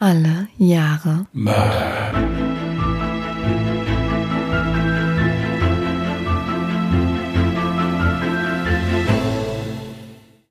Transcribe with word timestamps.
Alle 0.00 0.46
Jahre. 0.58 1.26
Mörder. 1.32 2.12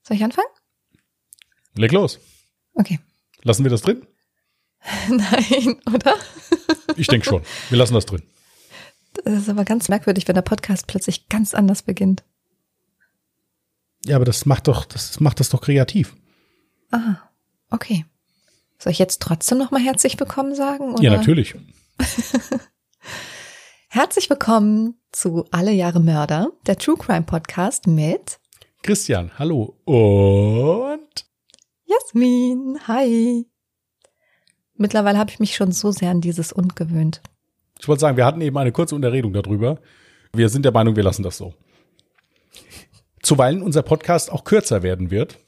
Soll 0.03 0.17
ich 0.17 0.23
anfangen? 0.23 0.47
Leg 1.75 1.93
los. 1.93 2.19
Okay. 2.73 2.99
Lassen 3.43 3.63
wir 3.63 3.71
das 3.71 3.83
drin? 3.83 4.05
Nein, 5.07 5.79
oder? 5.93 6.15
Ich 6.97 7.07
denke 7.07 7.25
schon. 7.25 7.41
Wir 7.69 7.77
lassen 7.77 7.93
das 7.93 8.05
drin. 8.05 8.23
Das 9.23 9.33
ist 9.33 9.49
aber 9.49 9.63
ganz 9.63 9.87
merkwürdig, 9.87 10.27
wenn 10.27 10.35
der 10.35 10.41
Podcast 10.41 10.87
plötzlich 10.87 11.29
ganz 11.29 11.53
anders 11.53 11.83
beginnt. 11.83 12.25
Ja, 14.03 14.17
aber 14.17 14.25
das 14.25 14.45
macht 14.45 14.67
doch, 14.67 14.83
das 14.83 15.21
macht 15.21 15.39
das 15.39 15.47
doch 15.47 15.61
kreativ. 15.61 16.17
Ah, 16.91 17.15
okay. 17.69 18.05
Soll 18.79 18.91
ich 18.91 18.99
jetzt 18.99 19.21
trotzdem 19.21 19.57
nochmal 19.57 19.81
herzlich 19.81 20.19
willkommen 20.19 20.53
sagen? 20.53 20.93
Oder? 20.93 21.03
Ja, 21.03 21.09
natürlich. 21.11 21.55
Herzlich 23.89 24.29
willkommen 24.29 24.99
zu 25.11 25.45
Alle 25.49 25.71
Jahre 25.71 25.99
Mörder, 25.99 26.51
der 26.67 26.77
True 26.77 26.97
Crime 26.97 27.23
Podcast 27.23 27.87
mit 27.87 28.39
Christian, 28.83 29.31
hallo. 29.39 29.75
Und 29.85 31.25
Jasmin. 31.85 32.77
Hi. 32.87 33.47
Mittlerweile 34.75 35.17
habe 35.17 35.31
ich 35.31 35.39
mich 35.39 35.55
schon 35.55 35.71
so 35.71 35.91
sehr 35.91 36.11
an 36.11 36.21
dieses 36.21 36.53
Und 36.53 36.75
gewöhnt. 36.75 37.21
ich 37.79 37.87
wollte 37.87 38.01
sagen, 38.01 38.17
wir 38.17 38.25
hatten 38.25 38.41
eben 38.41 38.57
eine 38.57 38.71
kurze 38.71 38.93
Unterredung 38.93 39.33
darüber. 39.33 39.79
Wir 40.33 40.49
sind 40.49 40.65
der 40.65 40.71
Meinung, 40.71 40.95
wir 40.95 41.03
lassen 41.03 41.23
das 41.23 41.37
so. 41.37 41.55
Zuweilen 43.23 43.63
unser 43.63 43.81
Podcast 43.81 44.31
auch 44.31 44.43
kürzer 44.43 44.83
werden 44.83 45.09
wird. 45.09 45.39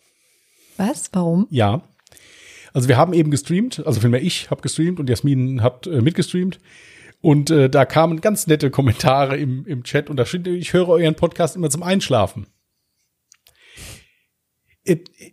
Was? 0.78 1.10
Warum? 1.14 1.46
Ja. 1.52 1.84
Also 2.74 2.88
wir 2.88 2.98
haben 2.98 3.14
eben 3.14 3.32
gestreamt, 3.32 3.86
also 3.86 4.00
vielmehr 4.00 4.22
ich 4.22 4.50
habe 4.50 4.62
gestreamt 4.62 5.00
und 5.00 5.10
Jasmin 5.10 5.62
hat 5.62 5.88
äh, 5.88 6.02
mitgestreamt. 6.02 6.60
Und 7.22 7.50
äh, 7.50 7.70
da 7.70 7.86
kamen 7.86 8.22
ganz 8.22 8.48
nette 8.48 8.70
Kommentare 8.72 9.38
im, 9.38 9.66
im 9.66 9.84
Chat 9.84 10.10
und 10.10 10.18
da 10.18 10.26
steht, 10.26 10.48
ich 10.48 10.74
höre 10.74 10.88
euren 10.88 11.16
Podcast 11.16 11.56
immer 11.56 11.70
zum 11.70 11.84
Einschlafen. 11.84 12.48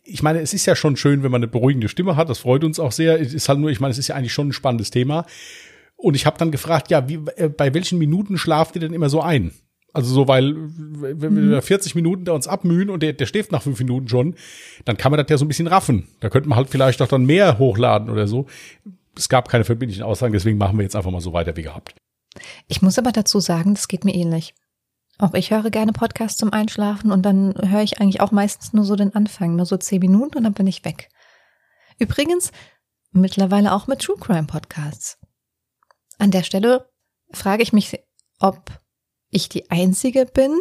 Ich 0.02 0.22
meine, 0.22 0.40
es 0.40 0.52
ist 0.52 0.66
ja 0.66 0.74
schon 0.74 0.96
schön, 0.96 1.22
wenn 1.22 1.30
man 1.30 1.38
eine 1.38 1.50
beruhigende 1.50 1.88
Stimme 1.88 2.16
hat, 2.16 2.28
das 2.28 2.40
freut 2.40 2.64
uns 2.64 2.80
auch 2.80 2.92
sehr. 2.92 3.20
Es 3.20 3.32
ist 3.32 3.48
halt 3.48 3.60
nur, 3.60 3.70
ich 3.70 3.80
meine, 3.80 3.92
es 3.92 3.98
ist 3.98 4.08
ja 4.08 4.16
eigentlich 4.16 4.32
schon 4.32 4.48
ein 4.48 4.52
spannendes 4.52 4.90
Thema. 4.90 5.24
Und 5.94 6.14
ich 6.14 6.26
habe 6.26 6.36
dann 6.38 6.50
gefragt, 6.50 6.90
ja, 6.90 7.08
wie, 7.08 7.20
äh, 7.36 7.48
bei 7.48 7.72
welchen 7.72 7.98
Minuten 7.98 8.36
schlaft 8.36 8.74
ihr 8.74 8.80
denn 8.80 8.92
immer 8.92 9.08
so 9.08 9.22
ein? 9.22 9.52
Also 9.92 10.12
so, 10.12 10.28
weil 10.28 10.54
wenn 10.56 11.50
wir 11.50 11.62
40 11.62 11.94
Minuten 11.94 12.26
da 12.26 12.32
uns 12.32 12.46
abmühen 12.46 12.90
und 12.90 13.02
der, 13.02 13.14
der 13.14 13.24
schläft 13.24 13.50
nach 13.50 13.62
fünf 13.62 13.78
Minuten 13.78 14.08
schon, 14.08 14.34
dann 14.84 14.98
kann 14.98 15.10
man 15.10 15.18
das 15.18 15.30
ja 15.30 15.38
so 15.38 15.44
ein 15.44 15.48
bisschen 15.48 15.68
raffen. 15.68 16.08
Da 16.20 16.28
könnte 16.28 16.48
man 16.48 16.58
halt 16.58 16.68
vielleicht 16.68 17.00
doch 17.00 17.08
dann 17.08 17.24
mehr 17.24 17.58
hochladen 17.58 18.10
oder 18.10 18.28
so. 18.28 18.46
Es 19.16 19.30
gab 19.30 19.48
keine 19.48 19.64
verbindlichen 19.64 20.04
Aussagen, 20.04 20.34
deswegen 20.34 20.58
machen 20.58 20.76
wir 20.76 20.82
jetzt 20.82 20.96
einfach 20.96 21.10
mal 21.10 21.22
so 21.22 21.32
weiter 21.32 21.56
wie 21.56 21.62
gehabt. 21.62 21.94
Ich 22.68 22.82
muss 22.82 22.98
aber 22.98 23.12
dazu 23.12 23.40
sagen, 23.40 23.74
das 23.74 23.88
geht 23.88 24.04
mir 24.04 24.14
ähnlich. 24.14 24.54
Auch 25.18 25.32
ich 25.32 25.50
höre 25.50 25.70
gerne 25.70 25.92
Podcasts 25.92 26.38
zum 26.38 26.52
Einschlafen 26.52 27.10
und 27.10 27.22
dann 27.22 27.54
höre 27.66 27.82
ich 27.82 28.00
eigentlich 28.00 28.20
auch 28.20 28.32
meistens 28.32 28.74
nur 28.74 28.84
so 28.84 28.96
den 28.96 29.14
Anfang, 29.14 29.56
nur 29.56 29.64
so 29.64 29.78
zehn 29.78 30.00
Minuten 30.00 30.36
und 30.36 30.44
dann 30.44 30.52
bin 30.52 30.66
ich 30.66 30.84
weg. 30.84 31.08
Übrigens, 31.98 32.52
mittlerweile 33.12 33.72
auch 33.72 33.86
mit 33.86 34.00
True 34.00 34.18
Crime 34.20 34.46
Podcasts. 34.46 35.18
An 36.18 36.30
der 36.30 36.42
Stelle 36.42 36.90
frage 37.32 37.62
ich 37.62 37.72
mich, 37.72 37.98
ob 38.40 38.78
ich 39.36 39.48
die 39.48 39.70
Einzige 39.70 40.26
bin, 40.26 40.58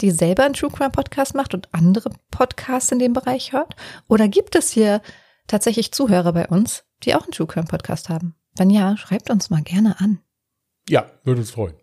die 0.00 0.10
selber 0.10 0.44
einen 0.44 0.54
True 0.54 0.70
Crime 0.70 0.90
Podcast 0.90 1.34
macht 1.34 1.54
und 1.54 1.72
andere 1.72 2.10
Podcasts 2.30 2.92
in 2.92 2.98
dem 2.98 3.12
Bereich 3.12 3.52
hört? 3.52 3.74
Oder 4.08 4.28
gibt 4.28 4.54
es 4.54 4.70
hier 4.70 5.00
tatsächlich 5.46 5.92
Zuhörer 5.92 6.32
bei 6.32 6.46
uns, 6.48 6.84
die 7.04 7.14
auch 7.14 7.22
einen 7.22 7.32
True 7.32 7.46
Crime 7.46 7.66
Podcast 7.66 8.08
haben? 8.08 8.34
Wenn 8.56 8.70
ja, 8.70 8.96
schreibt 8.96 9.30
uns 9.30 9.48
mal 9.48 9.62
gerne 9.62 10.00
an. 10.00 10.18
Ja, 10.88 11.10
würde 11.24 11.40
uns 11.40 11.50
freuen. 11.50 11.74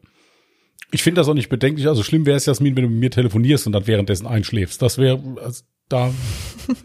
Ich 0.92 1.02
finde 1.02 1.22
das 1.22 1.28
auch 1.28 1.34
nicht 1.34 1.50
bedenklich. 1.50 1.88
Also 1.88 2.04
schlimm 2.04 2.26
wäre 2.26 2.38
es, 2.38 2.46
Jasmin, 2.46 2.76
wenn 2.76 2.84
du 2.84 2.90
mit 2.90 3.00
mir 3.00 3.12
telefonierst 3.12 3.66
und 3.66 3.74
dann 3.74 3.88
währenddessen 3.88 4.28
einschläfst. 4.28 4.82
Das 4.82 4.98
wäre 4.98 5.20
also 5.42 5.64
da. 5.90 6.14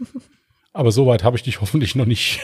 Aber 0.73 0.91
soweit 0.91 1.23
habe 1.23 1.37
ich 1.37 1.43
dich 1.43 1.61
hoffentlich 1.61 1.95
noch 1.95 2.05
nicht. 2.05 2.39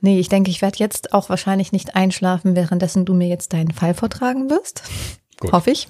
Nee, 0.00 0.20
ich 0.20 0.28
denke, 0.28 0.50
ich 0.50 0.60
werde 0.60 0.78
jetzt 0.78 1.12
auch 1.12 1.30
wahrscheinlich 1.30 1.72
nicht 1.72 1.96
einschlafen, 1.96 2.54
währenddessen 2.54 3.04
du 3.04 3.14
mir 3.14 3.28
jetzt 3.28 3.52
deinen 3.52 3.72
Fall 3.72 3.94
vortragen 3.94 4.50
wirst. 4.50 4.82
Gut. 5.40 5.52
Hoffe 5.52 5.70
ich. 5.70 5.88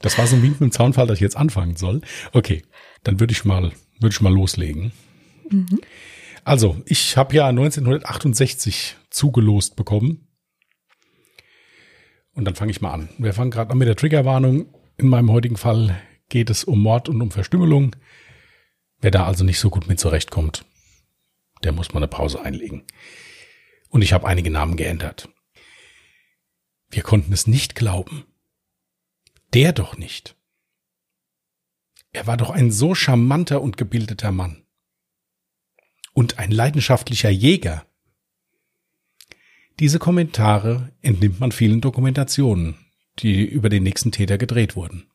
Das 0.00 0.18
war 0.18 0.26
so 0.26 0.36
ein 0.36 0.42
Wink 0.42 0.60
mit 0.60 0.70
dem 0.70 0.72
Zaunfall, 0.72 1.06
dass 1.06 1.16
ich 1.16 1.22
jetzt 1.22 1.36
anfangen 1.36 1.76
soll. 1.76 2.00
Okay, 2.32 2.62
dann 3.02 3.18
würde 3.18 3.32
ich 3.32 3.44
mal, 3.44 3.72
würde 3.98 4.12
ich 4.12 4.20
mal 4.20 4.32
loslegen. 4.32 4.92
Also, 6.44 6.80
ich 6.86 7.16
habe 7.16 7.34
ja 7.34 7.48
1968 7.48 8.96
zugelost 9.10 9.74
bekommen. 9.74 10.28
Und 12.34 12.44
dann 12.44 12.54
fange 12.54 12.70
ich 12.70 12.80
mal 12.80 12.92
an. 12.92 13.08
Wir 13.18 13.32
fangen 13.32 13.50
gerade 13.50 13.70
an 13.70 13.78
mit 13.78 13.88
der 13.88 13.96
Triggerwarnung. 13.96 14.72
In 14.96 15.08
meinem 15.08 15.32
heutigen 15.32 15.56
Fall 15.56 16.00
geht 16.28 16.50
es 16.50 16.64
um 16.64 16.82
Mord 16.82 17.08
und 17.08 17.20
um 17.20 17.30
Verstümmelung. 17.30 17.96
Wer 19.00 19.10
da 19.10 19.26
also 19.26 19.44
nicht 19.44 19.58
so 19.58 19.70
gut 19.70 19.88
mit 19.88 19.98
zurechtkommt, 19.98 20.64
der 21.64 21.72
muss 21.72 21.92
mal 21.92 21.98
eine 22.00 22.08
Pause 22.08 22.40
einlegen. 22.40 22.84
Und 23.88 24.02
ich 24.02 24.12
habe 24.12 24.26
einige 24.26 24.50
Namen 24.50 24.76
geändert. 24.76 25.28
Wir 26.90 27.02
konnten 27.02 27.32
es 27.32 27.46
nicht 27.46 27.74
glauben. 27.74 28.24
Der 29.54 29.72
doch 29.72 29.96
nicht. 29.96 30.36
Er 32.12 32.26
war 32.26 32.36
doch 32.36 32.50
ein 32.50 32.70
so 32.70 32.94
charmanter 32.94 33.60
und 33.60 33.76
gebildeter 33.76 34.32
Mann. 34.32 34.64
Und 36.12 36.38
ein 36.38 36.50
leidenschaftlicher 36.50 37.30
Jäger. 37.30 37.86
Diese 39.78 39.98
Kommentare 39.98 40.92
entnimmt 41.02 41.40
man 41.40 41.52
vielen 41.52 41.82
Dokumentationen, 41.82 42.76
die 43.18 43.44
über 43.44 43.68
den 43.68 43.82
nächsten 43.82 44.12
Täter 44.12 44.38
gedreht 44.38 44.76
wurden. 44.76 45.10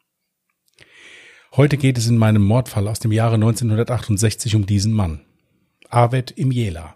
Heute 1.54 1.78
geht 1.78 1.98
es 1.98 2.08
in 2.08 2.18
meinem 2.18 2.44
Mordfall 2.44 2.88
aus 2.88 3.00
dem 3.00 3.12
Jahre 3.12 3.36
1968 3.36 4.56
um 4.56 4.66
diesen 4.66 4.94
Mann. 4.94 5.26
Arvet 5.90 6.32
Imjela. 6.32 6.96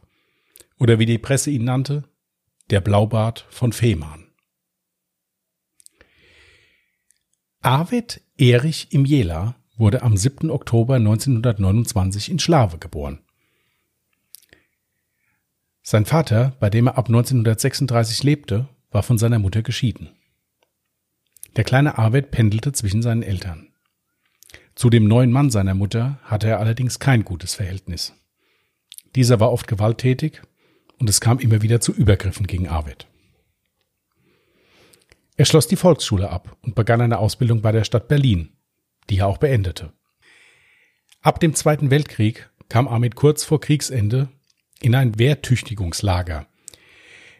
Oder 0.77 0.99
wie 0.99 1.05
die 1.05 1.17
Presse 1.17 1.49
ihn 1.49 1.65
nannte, 1.65 2.03
der 2.69 2.81
Blaubart 2.81 3.47
von 3.49 3.73
Fehmarn. 3.73 4.24
Arvid 7.65 8.21
Erich 8.37 8.93
Imjela 8.93 9.55
wurde 9.75 10.03
am 10.03 10.15
7. 10.17 10.51
Oktober 10.51 10.97
1929 10.97 12.29
in 12.29 12.37
Schlawe 12.37 12.77
geboren. 12.77 13.21
Sein 15.81 16.05
Vater, 16.05 16.55
bei 16.59 16.69
dem 16.69 16.85
er 16.85 16.99
ab 16.99 17.07
1936 17.07 18.21
lebte, 18.21 18.69
war 18.91 19.01
von 19.01 19.17
seiner 19.17 19.39
Mutter 19.39 19.63
geschieden. 19.63 20.09
Der 21.55 21.63
kleine 21.63 21.97
Arvid 21.97 22.29
pendelte 22.29 22.71
zwischen 22.71 23.01
seinen 23.01 23.23
Eltern. 23.23 23.69
Zu 24.75 24.91
dem 24.91 25.07
neuen 25.07 25.31
Mann 25.31 25.49
seiner 25.49 25.73
Mutter 25.73 26.19
hatte 26.21 26.47
er 26.47 26.59
allerdings 26.59 26.99
kein 26.99 27.25
gutes 27.25 27.55
Verhältnis. 27.55 28.13
Dieser 29.15 29.39
war 29.39 29.51
oft 29.51 29.67
gewalttätig 29.67 30.43
und 30.99 31.09
es 31.09 31.19
kam 31.19 31.39
immer 31.39 31.63
wieder 31.63 31.81
zu 31.81 31.93
Übergriffen 31.93 32.45
gegen 32.45 32.67
Arvid. 32.67 33.07
Er 35.37 35.45
schloss 35.45 35.67
die 35.67 35.75
Volksschule 35.75 36.29
ab 36.29 36.55
und 36.61 36.75
begann 36.75 37.01
eine 37.01 37.19
Ausbildung 37.19 37.61
bei 37.61 37.71
der 37.71 37.83
Stadt 37.83 38.07
Berlin, 38.07 38.53
die 39.09 39.19
er 39.19 39.27
auch 39.27 39.37
beendete. 39.37 39.91
Ab 41.21 41.39
dem 41.39 41.53
Zweiten 41.55 41.91
Weltkrieg 41.91 42.49
kam 42.69 42.87
Ahmed 42.87 43.15
kurz 43.15 43.43
vor 43.43 43.59
Kriegsende 43.59 44.29
in 44.81 44.95
ein 44.95 45.19
Wehrtüchtigungslager. 45.19 46.47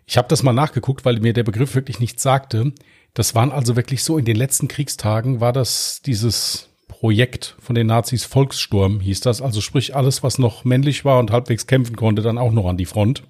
Ich 0.06 0.18
habe 0.18 0.28
das 0.28 0.44
mal 0.44 0.54
nachgeguckt, 0.54 1.06
weil 1.06 1.20
mir 1.20 1.34
der 1.34 1.44
Begriff 1.44 1.74
wirklich 1.74 2.00
nichts 2.00 2.22
sagte. 2.22 2.74
Das 3.14 3.34
waren 3.34 3.52
also 3.52 3.76
wirklich 3.76 4.04
so 4.04 4.18
in 4.18 4.26
den 4.26 4.36
letzten 4.36 4.68
Kriegstagen 4.68 5.40
war 5.40 5.54
das 5.54 6.02
dieses 6.06 6.70
Projekt 6.88 7.56
von 7.60 7.76
den 7.76 7.88
Nazis 7.88 8.26
Volkssturm 8.26 9.00
hieß 9.00 9.22
das, 9.22 9.42
also 9.42 9.62
sprich 9.62 9.96
alles, 9.96 10.22
was 10.22 10.38
noch 10.38 10.64
männlich 10.64 11.06
war 11.06 11.20
und 11.20 11.32
halbwegs 11.32 11.68
kämpfen 11.68 11.96
konnte, 11.96 12.22
dann 12.22 12.38
auch 12.38 12.52
noch 12.52 12.68
an 12.68 12.78
die 12.78 12.86
Front. 12.86 13.24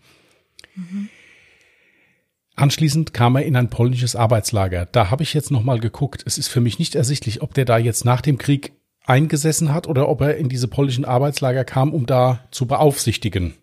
Anschließend 2.55 3.13
kam 3.13 3.35
er 3.35 3.43
in 3.43 3.55
ein 3.55 3.69
polnisches 3.69 4.15
Arbeitslager. 4.15 4.85
Da 4.85 5.09
habe 5.09 5.23
ich 5.23 5.33
jetzt 5.33 5.51
noch 5.51 5.63
mal 5.63 5.79
geguckt. 5.79 6.23
Es 6.25 6.37
ist 6.37 6.47
für 6.47 6.61
mich 6.61 6.79
nicht 6.79 6.95
ersichtlich, 6.95 7.41
ob 7.41 7.53
der 7.53 7.65
da 7.65 7.77
jetzt 7.77 8.05
nach 8.05 8.21
dem 8.21 8.37
Krieg 8.37 8.73
eingesessen 9.05 9.73
hat 9.73 9.87
oder 9.87 10.07
ob 10.07 10.21
er 10.21 10.37
in 10.37 10.49
diese 10.49 10.67
polnischen 10.67 11.05
Arbeitslager 11.05 11.65
kam, 11.65 11.93
um 11.93 12.05
da 12.05 12.39
zu 12.51 12.65
beaufsichtigen, 12.65 13.53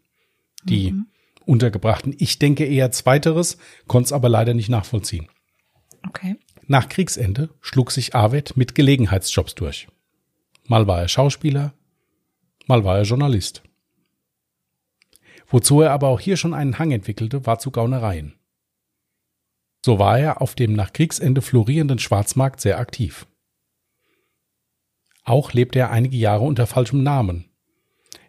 die 0.62 0.94
Untergebrachten. 1.46 2.14
Ich 2.18 2.38
denke 2.38 2.64
eher 2.64 2.92
zweiteres, 2.92 3.56
konnte 3.88 4.06
es 4.06 4.12
aber 4.12 4.28
leider 4.28 4.54
nicht 4.54 4.68
nachvollziehen. 4.68 5.28
Okay. 6.06 6.36
Nach 6.66 6.88
Kriegsende 6.88 7.50
schlug 7.60 7.90
sich 7.90 8.14
Arvid 8.14 8.56
mit 8.56 8.74
Gelegenheitsjobs 8.74 9.54
durch. 9.54 9.88
Mal 10.68 10.86
war 10.86 11.00
er 11.00 11.08
Schauspieler, 11.08 11.74
mal 12.66 12.84
war 12.84 12.98
er 12.98 13.04
Journalist. 13.04 13.62
Wozu 15.48 15.80
er 15.80 15.90
aber 15.90 16.08
auch 16.08 16.20
hier 16.20 16.36
schon 16.36 16.54
einen 16.54 16.78
Hang 16.78 16.92
entwickelte, 16.92 17.44
war 17.46 17.58
zu 17.58 17.70
Gaunereien. 17.70 18.34
So 19.84 19.99
war 19.99 20.19
er 20.19 20.40
auf 20.40 20.55
dem 20.55 20.75
nach 20.75 20.93
Kriegsende 20.93 21.43
florierenden 21.43 21.99
Schwarzmarkt 21.99 22.61
sehr 22.61 22.79
aktiv. 22.79 23.26
Auch 25.25 25.52
lebte 25.52 25.81
er 25.81 25.90
einige 25.90 26.17
Jahre 26.17 26.44
unter 26.44 26.67
falschem 26.67 27.02
Namen. 27.02 27.49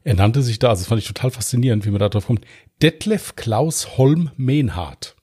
Er 0.04 0.16
nannte 0.16 0.42
sich 0.42 0.60
da, 0.60 0.70
also 0.70 0.82
das 0.82 0.90
fand 0.90 1.02
ich 1.02 1.08
total 1.08 1.32
faszinierend, 1.32 1.86
wie 1.86 1.92
man 1.92 2.00
da 2.00 2.10
drauf 2.10 2.28
kommt, 2.28 2.46
Detlef 2.82 3.36
Klaus 3.36 3.98
Holm 3.98 4.32
Mehnhardt. 4.36 5.16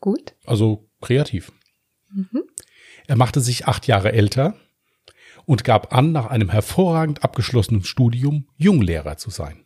Gut. 0.00 0.34
Also 0.44 0.90
kreativ. 1.00 1.52
Mhm. 2.10 2.42
Er 3.06 3.16
machte 3.16 3.40
sich 3.40 3.66
acht 3.66 3.86
Jahre 3.86 4.12
älter 4.12 4.56
und 5.44 5.64
gab 5.64 5.92
an, 5.92 6.12
nach 6.12 6.26
einem 6.26 6.48
hervorragend 6.48 7.22
abgeschlossenen 7.22 7.84
Studium 7.84 8.48
Junglehrer 8.56 9.16
zu 9.16 9.30
sein. 9.30 9.64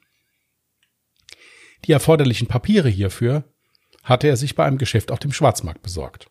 Die 1.84 1.92
erforderlichen 1.92 2.48
Papiere 2.48 2.88
hierfür 2.88 3.53
hatte 4.04 4.28
er 4.28 4.36
sich 4.36 4.54
bei 4.54 4.64
einem 4.64 4.78
Geschäft 4.78 5.10
auf 5.10 5.18
dem 5.18 5.32
Schwarzmarkt 5.32 5.82
besorgt. 5.82 6.28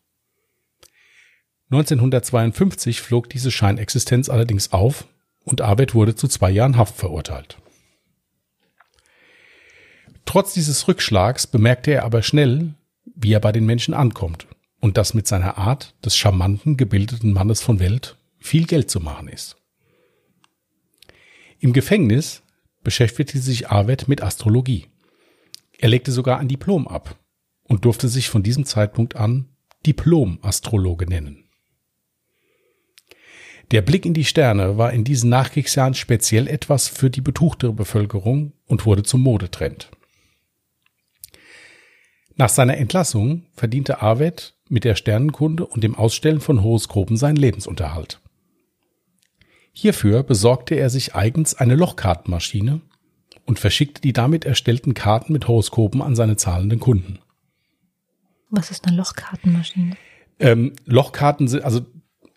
1952 1.72 3.02
flog 3.02 3.30
diese 3.30 3.52
Scheinexistenz 3.52 4.30
allerdings 4.30 4.72
auf 4.72 5.08
und 5.44 5.62
Arvid 5.62 5.96
wurde 5.96 6.16
zu 6.16 6.28
zwei 6.28 6.52
Jahren 6.52 6.78
Haft 6.78 6.96
verurteilt. 6.96 7.58
Trotz 10.26 10.54
dieses 10.54 10.88
Rückschlags 10.88 11.48
bemerkte 11.48 11.92
er 11.92 12.06
aber 12.06 12.22
schnell, 12.22 12.76
wie 13.16 13.34
er 13.34 13.40
bei 13.40 13.52
den 13.52 13.66
Menschen 13.66 13.94
ankommt 13.94 14.48
und 14.80 14.98
dass 14.98 15.14
mit 15.14 15.28
seiner 15.28 15.58
Art 15.58 15.96
des 16.06 16.16
charmanten, 16.16 16.78
gebildeten 16.78 17.34
Mannes 17.34 17.62
von 17.62 17.80
Welt 17.80 18.18
viel 18.40 18.66
Geld 18.66 18.90
zu 18.92 19.00
machen 19.00 19.28
ist. 19.28 19.58
Im 21.60 21.74
Gefängnis 21.74 22.44
beschäftigte 22.84 23.40
sich 23.40 23.70
Arvid 23.70 24.08
mit 24.08 24.22
Astrologie. 24.22 24.88
Er 25.78 25.90
legte 25.90 26.12
sogar 26.12 26.40
ein 26.40 26.48
Diplom 26.48 26.88
ab 26.88 27.18
und 27.64 27.86
durfte 27.86 28.08
sich 28.08 28.30
von 28.30 28.44
diesem 28.44 28.66
Zeitpunkt 28.66 29.16
an 29.16 29.50
Diplom-Astrologe 29.86 31.08
nennen. 31.08 31.50
Der 33.72 33.82
Blick 33.82 34.06
in 34.06 34.14
die 34.14 34.26
Sterne 34.26 34.78
war 34.78 34.94
in 34.94 35.04
diesen 35.04 35.30
Nachkriegsjahren 35.30 35.94
speziell 35.94 36.48
etwas 36.48 36.88
für 36.88 37.10
die 37.10 37.22
betuchtere 37.22 37.74
Bevölkerung 37.74 38.54
und 38.66 38.86
wurde 38.86 39.04
zum 39.04 39.22
Modetrend. 39.22 39.90
Nach 42.36 42.50
seiner 42.50 42.78
Entlassung 42.78 43.46
verdiente 43.54 44.02
Arvid 44.02 44.56
mit 44.70 44.84
der 44.84 44.96
Sternenkunde 44.96 45.66
und 45.66 45.84
dem 45.84 45.96
Ausstellen 45.96 46.42
von 46.42 46.64
Horoskopen 46.64 47.16
seinen 47.16 47.36
Lebensunterhalt. 47.36 48.20
Hierfür 49.72 50.24
besorgte 50.24 50.76
er 50.76 50.90
sich 50.90 51.16
eigens 51.16 51.56
eine 51.56 51.76
Lochkartenmaschine 51.76 52.82
und 53.46 53.60
verschickte 53.60 54.02
die 54.02 54.14
damit 54.14 54.46
erstellten 54.46 54.94
Karten 54.94 55.34
mit 55.34 55.48
Horoskopen 55.48 56.02
an 56.02 56.16
seine 56.16 56.38
zahlenden 56.38 56.80
Kunden. 56.80 57.20
Was 58.54 58.70
ist 58.70 58.86
eine 58.86 58.98
Lochkartenmaschine? 58.98 59.98
Ähm, 60.40 60.74
Lochkarten 60.86 61.48
sind, 61.48 61.64
also 61.64 61.82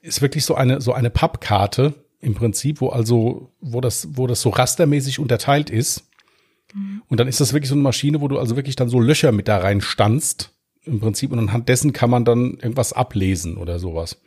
ist 0.00 0.22
wirklich 0.22 0.46
so 0.46 0.54
eine, 0.54 0.80
so 0.80 0.94
eine 0.94 1.10
Pappkarte 1.10 1.92
im 2.20 2.34
Prinzip, 2.34 2.80
wo 2.80 2.88
also, 2.88 3.52
wo 3.60 3.82
das, 3.82 4.08
wo 4.16 4.26
das 4.26 4.40
so 4.40 4.48
rastermäßig 4.48 5.18
unterteilt 5.18 5.68
ist. 5.68 6.08
Mhm. 6.72 7.02
Und 7.08 7.20
dann 7.20 7.28
ist 7.28 7.42
das 7.42 7.52
wirklich 7.52 7.68
so 7.68 7.74
eine 7.74 7.82
Maschine, 7.82 8.22
wo 8.22 8.28
du 8.28 8.38
also 8.38 8.56
wirklich 8.56 8.76
dann 8.76 8.88
so 8.88 8.98
Löcher 8.98 9.30
mit 9.30 9.46
da 9.46 9.58
rein 9.58 9.82
stanzt. 9.82 10.54
Im 10.84 11.00
Prinzip. 11.00 11.32
Und 11.32 11.38
anhand 11.38 11.68
dessen 11.68 11.92
kann 11.92 12.08
man 12.08 12.24
dann 12.24 12.54
irgendwas 12.54 12.94
ablesen 12.94 13.58
oder 13.58 13.78
sowas. 13.78 14.18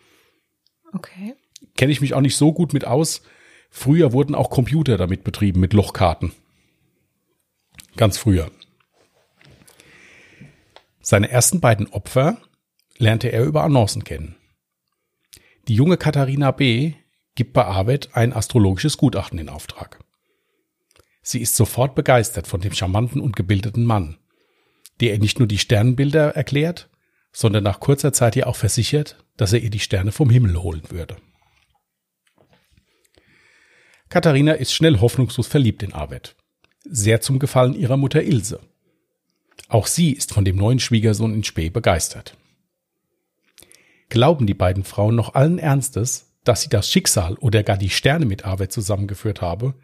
Okay. 0.93 1.33
Kenne 1.75 1.91
ich 1.91 2.01
mich 2.01 2.13
auch 2.13 2.21
nicht 2.21 2.35
so 2.35 2.53
gut 2.53 2.71
mit 2.71 2.85
aus. 2.85 3.23
Früher 3.71 4.13
wurden 4.13 4.35
auch 4.35 4.51
Computer 4.51 4.95
damit 4.97 5.23
betrieben, 5.23 5.59
mit 5.59 5.73
Lochkarten. 5.73 6.33
Ganz 7.97 8.19
früher. 8.19 8.51
Seine 11.09 11.31
ersten 11.31 11.59
beiden 11.59 11.87
Opfer 11.87 12.37
lernte 12.99 13.29
er 13.29 13.43
über 13.43 13.63
Annoncen 13.63 14.03
kennen. 14.03 14.35
Die 15.67 15.73
junge 15.73 15.97
Katharina 15.97 16.51
B. 16.51 16.93
gibt 17.33 17.53
bei 17.53 17.65
Arvid 17.65 18.09
ein 18.13 18.31
astrologisches 18.31 18.95
Gutachten 18.95 19.39
in 19.39 19.49
Auftrag. 19.49 20.01
Sie 21.23 21.41
ist 21.41 21.55
sofort 21.55 21.95
begeistert 21.95 22.45
von 22.45 22.61
dem 22.61 22.73
charmanten 22.73 23.21
und 23.21 23.35
gebildeten 23.35 23.85
Mann, 23.85 24.19
der 24.99 25.13
ihr 25.13 25.17
nicht 25.17 25.39
nur 25.39 25.47
die 25.47 25.57
Sternenbilder 25.57 26.35
erklärt, 26.35 26.91
sondern 27.31 27.63
nach 27.63 27.79
kurzer 27.79 28.13
Zeit 28.13 28.35
ihr 28.35 28.45
auch 28.45 28.55
versichert, 28.55 29.17
dass 29.35 29.51
er 29.51 29.63
ihr 29.63 29.71
die 29.71 29.79
Sterne 29.79 30.11
vom 30.11 30.29
Himmel 30.29 30.61
holen 30.61 30.83
würde. 30.91 31.17
Katharina 34.09 34.51
ist 34.51 34.75
schnell 34.75 34.99
hoffnungslos 34.99 35.47
verliebt 35.47 35.81
in 35.81 35.91
Arvid, 35.91 36.35
sehr 36.83 37.19
zum 37.19 37.39
Gefallen 37.39 37.73
ihrer 37.73 37.97
Mutter 37.97 38.21
Ilse. 38.21 38.59
Auch 39.67 39.87
sie 39.87 40.13
ist 40.13 40.33
von 40.33 40.45
dem 40.45 40.55
neuen 40.55 40.79
Schwiegersohn 40.79 41.33
in 41.33 41.43
Spee 41.43 41.69
begeistert. 41.69 42.37
Glauben 44.09 44.47
die 44.47 44.55
beiden 44.55 44.83
Frauen 44.83 45.15
noch 45.15 45.35
allen 45.35 45.59
Ernstes, 45.59 46.33
dass 46.43 46.61
sie 46.61 46.69
das 46.69 46.89
Schicksal 46.89 47.35
oder 47.35 47.63
gar 47.63 47.77
die 47.77 47.89
Sterne 47.89 48.25
mit 48.25 48.45
Arvid 48.45 48.71
zusammengeführt 48.71 49.41
habe, 49.41 49.75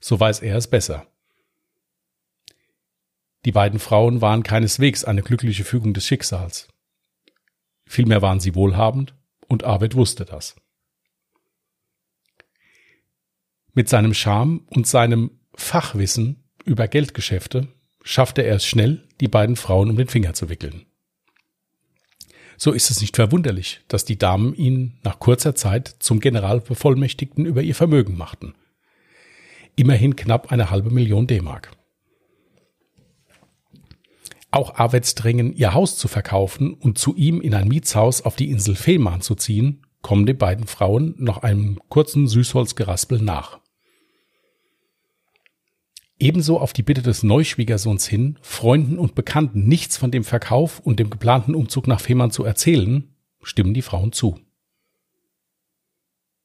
so 0.00 0.18
weiß 0.18 0.40
er 0.40 0.56
es 0.56 0.68
besser. 0.68 1.06
Die 3.44 3.52
beiden 3.52 3.78
Frauen 3.78 4.20
waren 4.20 4.42
keineswegs 4.42 5.04
eine 5.04 5.22
glückliche 5.22 5.64
Fügung 5.64 5.94
des 5.94 6.04
Schicksals. 6.06 6.68
Vielmehr 7.86 8.22
waren 8.22 8.40
sie 8.40 8.54
wohlhabend 8.54 9.14
und 9.46 9.64
Arvid 9.64 9.94
wusste 9.94 10.24
das. 10.24 10.56
Mit 13.72 13.88
seinem 13.88 14.14
Charme 14.14 14.66
und 14.66 14.86
seinem 14.86 15.30
Fachwissen 15.54 16.48
über 16.64 16.88
Geldgeschäfte 16.88 17.68
schaffte 18.02 18.42
er 18.42 18.56
es 18.56 18.66
schnell, 18.66 19.04
die 19.20 19.28
beiden 19.28 19.56
Frauen 19.56 19.90
um 19.90 19.96
den 19.96 20.08
Finger 20.08 20.34
zu 20.34 20.48
wickeln. 20.48 20.86
So 22.56 22.72
ist 22.72 22.90
es 22.90 23.00
nicht 23.00 23.14
verwunderlich, 23.14 23.80
dass 23.86 24.04
die 24.04 24.18
Damen 24.18 24.52
ihn 24.54 24.98
nach 25.04 25.20
kurzer 25.20 25.54
Zeit 25.54 25.94
zum 26.00 26.18
Generalbevollmächtigten 26.18 27.46
über 27.46 27.62
ihr 27.62 27.74
Vermögen 27.74 28.16
machten. 28.16 28.54
Immerhin 29.76 30.16
knapp 30.16 30.50
eine 30.50 30.70
halbe 30.70 30.90
Million 30.90 31.28
D-Mark. 31.28 31.70
Auch 34.50 34.74
Arweds 34.74 35.14
Drängen, 35.14 35.54
ihr 35.54 35.74
Haus 35.74 35.96
zu 35.98 36.08
verkaufen 36.08 36.74
und 36.74 36.98
zu 36.98 37.14
ihm 37.14 37.40
in 37.40 37.54
ein 37.54 37.68
Mietshaus 37.68 38.22
auf 38.22 38.34
die 38.34 38.50
Insel 38.50 38.74
Fehmarn 38.74 39.20
zu 39.20 39.36
ziehen, 39.36 39.86
kommen 40.02 40.26
den 40.26 40.38
beiden 40.38 40.66
Frauen 40.66 41.14
nach 41.18 41.38
einem 41.38 41.78
kurzen 41.88 42.26
Süßholzgeraspel 42.26 43.20
nach. 43.20 43.60
Ebenso 46.20 46.58
auf 46.58 46.72
die 46.72 46.82
Bitte 46.82 47.02
des 47.02 47.22
Neuschwiegersohns 47.22 48.06
hin, 48.06 48.38
Freunden 48.42 48.98
und 48.98 49.14
Bekannten 49.14 49.68
nichts 49.68 49.96
von 49.96 50.10
dem 50.10 50.24
Verkauf 50.24 50.80
und 50.80 50.98
dem 50.98 51.10
geplanten 51.10 51.54
Umzug 51.54 51.86
nach 51.86 52.00
Fehmarn 52.00 52.32
zu 52.32 52.44
erzählen, 52.44 53.14
stimmen 53.42 53.72
die 53.72 53.82
Frauen 53.82 54.12
zu. 54.12 54.40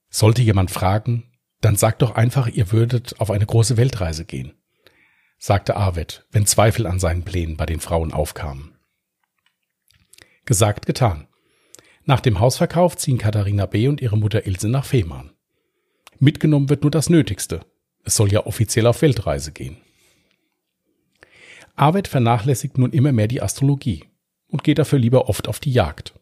Sollte 0.10 0.44
jemand 0.44 0.70
fragen, 0.70 1.32
dann 1.60 1.76
sagt 1.76 2.04
doch 2.04 2.12
einfach, 2.12 2.48
ihr 2.48 2.72
würdet 2.72 3.20
auf 3.20 3.32
eine 3.32 3.48
große 3.48 3.78
Weltreise 3.78 4.26
gehen, 4.26 4.54
sagte 5.40 5.76
Arvid, 5.76 6.28
wenn 6.30 6.46
Zweifel 6.46 6.86
an 6.86 7.00
seinen 7.00 7.24
Plänen 7.24 7.58
bei 7.58 7.66
den 7.66 7.80
Frauen 7.80 8.14
aufkamen. 8.14 8.76
Gesagt, 10.46 10.86
getan. 10.86 11.28
Nach 12.06 12.20
dem 12.20 12.40
Hausverkauf 12.40 12.98
ziehen 12.98 13.18
Katharina 13.18 13.66
B. 13.66 13.88
und 13.88 14.02
ihre 14.02 14.18
Mutter 14.18 14.46
Ilse 14.46 14.68
nach 14.70 14.86
Fehmarn. 14.86 15.32
Mitgenommen 16.20 16.70
wird 16.70 16.84
nur 16.84 16.92
das 16.92 17.10
Nötigste, 17.10 17.66
es 18.04 18.16
soll 18.16 18.32
ja 18.32 18.46
offiziell 18.46 18.88
auf 18.88 19.02
Weltreise 19.02 19.52
gehen. 19.52 19.78
Arvid 21.76 22.08
vernachlässigt 22.08 22.78
nun 22.78 22.92
immer 22.92 23.12
mehr 23.12 23.28
die 23.28 23.42
Astrologie 23.42 24.06
und 24.48 24.64
geht 24.64 24.78
dafür 24.78 25.00
lieber 25.00 25.30
oft 25.30 25.48
auf 25.48 25.60
die 25.60 25.72
Jagd. 25.72 26.14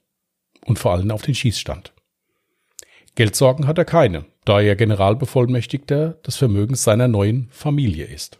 Und 0.63 0.79
vor 0.79 0.91
allem 0.91 1.11
auf 1.11 1.23
den 1.23 1.35
Schießstand. 1.35 1.93
Geldsorgen 3.15 3.67
hat 3.67 3.77
er 3.77 3.85
keine, 3.85 4.25
da 4.45 4.61
er 4.61 4.75
Generalbevollmächtigter 4.75 6.13
des 6.25 6.37
Vermögens 6.37 6.83
seiner 6.83 7.07
neuen 7.07 7.49
Familie 7.49 8.05
ist. 8.05 8.39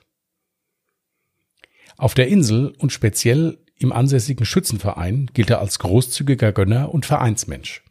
Auf 1.98 2.14
der 2.14 2.28
Insel 2.28 2.74
und 2.78 2.92
speziell 2.92 3.58
im 3.78 3.92
ansässigen 3.92 4.46
Schützenverein 4.46 5.30
gilt 5.34 5.50
er 5.50 5.60
als 5.60 5.80
großzügiger 5.80 6.54
Gönner 6.54 6.94
und 6.94 7.06
Vereinsmensch. 7.06 7.84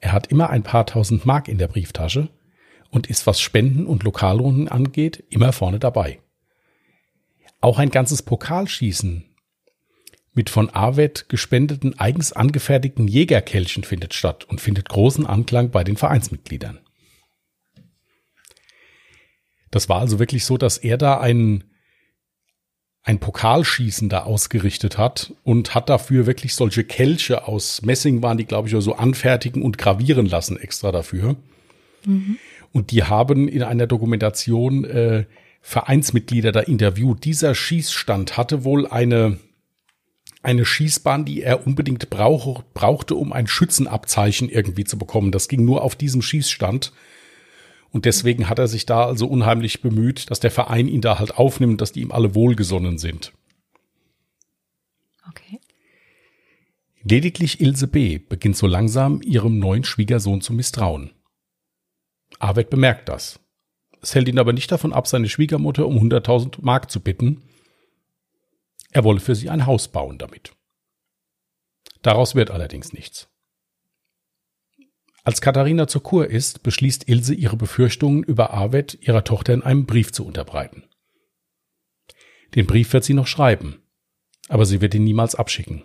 Er 0.00 0.12
hat 0.12 0.26
immer 0.28 0.50
ein 0.50 0.62
paar 0.62 0.86
tausend 0.86 1.24
Mark 1.26 1.48
in 1.48 1.58
der 1.58 1.68
Brieftasche 1.68 2.30
und 2.90 3.08
ist, 3.08 3.26
was 3.26 3.40
Spenden 3.40 3.86
und 3.86 4.02
Lokalrunden 4.02 4.68
angeht, 4.68 5.24
immer 5.30 5.52
vorne 5.52 5.78
dabei. 5.78 6.20
Auch 7.60 7.78
ein 7.78 7.90
ganzes 7.90 8.22
Pokalschießen 8.22 9.24
mit 10.36 10.50
von 10.50 10.68
Arvet 10.68 11.30
gespendeten 11.30 11.98
eigens 11.98 12.32
angefertigten 12.32 13.08
Jägerkelchen 13.08 13.84
findet 13.84 14.12
statt 14.12 14.44
und 14.44 14.60
findet 14.60 14.88
großen 14.88 15.26
Anklang 15.26 15.70
bei 15.70 15.82
den 15.82 15.96
Vereinsmitgliedern. 15.96 16.78
Das 19.70 19.88
war 19.88 20.00
also 20.00 20.18
wirklich 20.18 20.44
so, 20.44 20.58
dass 20.58 20.76
er 20.76 20.98
da 20.98 21.18
ein, 21.20 21.64
ein 23.02 23.18
Pokalschießen 23.18 24.10
da 24.10 24.24
ausgerichtet 24.24 24.98
hat 24.98 25.32
und 25.42 25.74
hat 25.74 25.88
dafür 25.88 26.26
wirklich 26.26 26.54
solche 26.54 26.84
Kelche 26.84 27.48
aus 27.48 27.80
Messing 27.80 28.22
waren 28.22 28.36
die, 28.36 28.44
glaube 28.44 28.68
ich, 28.68 28.74
so 28.78 28.94
anfertigen 28.94 29.62
und 29.62 29.78
gravieren 29.78 30.26
lassen 30.26 30.58
extra 30.58 30.92
dafür. 30.92 31.36
Mhm. 32.04 32.38
Und 32.76 32.90
die 32.90 33.04
haben 33.04 33.48
in 33.48 33.62
einer 33.62 33.86
Dokumentation 33.86 34.84
äh, 34.84 35.24
Vereinsmitglieder 35.62 36.52
da 36.52 36.60
interviewt. 36.60 37.24
Dieser 37.24 37.54
Schießstand 37.54 38.36
hatte 38.36 38.64
wohl 38.64 38.86
eine, 38.86 39.38
eine 40.42 40.66
Schießbahn, 40.66 41.24
die 41.24 41.40
er 41.40 41.66
unbedingt 41.66 42.10
brauch, 42.10 42.62
brauchte, 42.74 43.14
um 43.14 43.32
ein 43.32 43.46
Schützenabzeichen 43.46 44.50
irgendwie 44.50 44.84
zu 44.84 44.98
bekommen. 44.98 45.32
Das 45.32 45.48
ging 45.48 45.64
nur 45.64 45.80
auf 45.80 45.96
diesem 45.96 46.20
Schießstand. 46.20 46.92
Und 47.92 48.04
deswegen 48.04 48.50
hat 48.50 48.58
er 48.58 48.68
sich 48.68 48.84
da 48.84 49.06
also 49.06 49.26
unheimlich 49.26 49.80
bemüht, 49.80 50.30
dass 50.30 50.40
der 50.40 50.50
Verein 50.50 50.86
ihn 50.86 51.00
da 51.00 51.18
halt 51.18 51.38
aufnimmt, 51.38 51.80
dass 51.80 51.92
die 51.92 52.02
ihm 52.02 52.12
alle 52.12 52.34
wohlgesonnen 52.34 52.98
sind. 52.98 53.32
Okay. 55.30 55.60
Lediglich 57.04 57.58
Ilse 57.58 57.86
B. 57.86 58.18
beginnt 58.18 58.58
so 58.58 58.66
langsam 58.66 59.22
ihrem 59.22 59.58
neuen 59.58 59.84
Schwiegersohn 59.84 60.42
zu 60.42 60.52
misstrauen. 60.52 61.12
Arvid 62.38 62.70
bemerkt 62.70 63.08
das. 63.08 63.40
Es 64.02 64.14
hält 64.14 64.28
ihn 64.28 64.38
aber 64.38 64.52
nicht 64.52 64.70
davon 64.70 64.92
ab, 64.92 65.06
seine 65.06 65.28
Schwiegermutter 65.28 65.86
um 65.86 65.96
100.000 65.96 66.58
Mark 66.60 66.90
zu 66.90 67.00
bitten. 67.00 67.42
Er 68.92 69.04
wolle 69.04 69.20
für 69.20 69.34
sie 69.34 69.50
ein 69.50 69.66
Haus 69.66 69.88
bauen 69.88 70.18
damit. 70.18 70.52
Daraus 72.02 72.34
wird 72.34 72.50
allerdings 72.50 72.92
nichts. 72.92 73.28
Als 75.24 75.40
Katharina 75.40 75.88
zur 75.88 76.04
Kur 76.04 76.28
ist, 76.28 76.62
beschließt 76.62 77.08
Ilse 77.08 77.34
ihre 77.34 77.56
Befürchtungen 77.56 78.22
über 78.22 78.52
Arvid 78.52 78.96
ihrer 79.00 79.24
Tochter 79.24 79.54
in 79.54 79.62
einem 79.62 79.84
Brief 79.84 80.12
zu 80.12 80.24
unterbreiten. 80.24 80.84
Den 82.54 82.66
Brief 82.66 82.92
wird 82.92 83.02
sie 83.02 83.14
noch 83.14 83.26
schreiben, 83.26 83.82
aber 84.48 84.64
sie 84.64 84.80
wird 84.80 84.94
ihn 84.94 85.02
niemals 85.02 85.34
abschicken. 85.34 85.82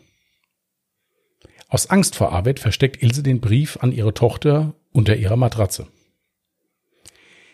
Aus 1.70 1.90
Angst 1.90 2.16
vor 2.16 2.32
Arvid 2.32 2.60
versteckt 2.60 3.02
Ilse 3.02 3.24
den 3.24 3.42
Brief 3.42 3.78
an 3.82 3.92
ihre 3.92 4.14
Tochter 4.14 4.76
unter 4.92 5.16
ihrer 5.16 5.38
Matratze. 5.38 5.88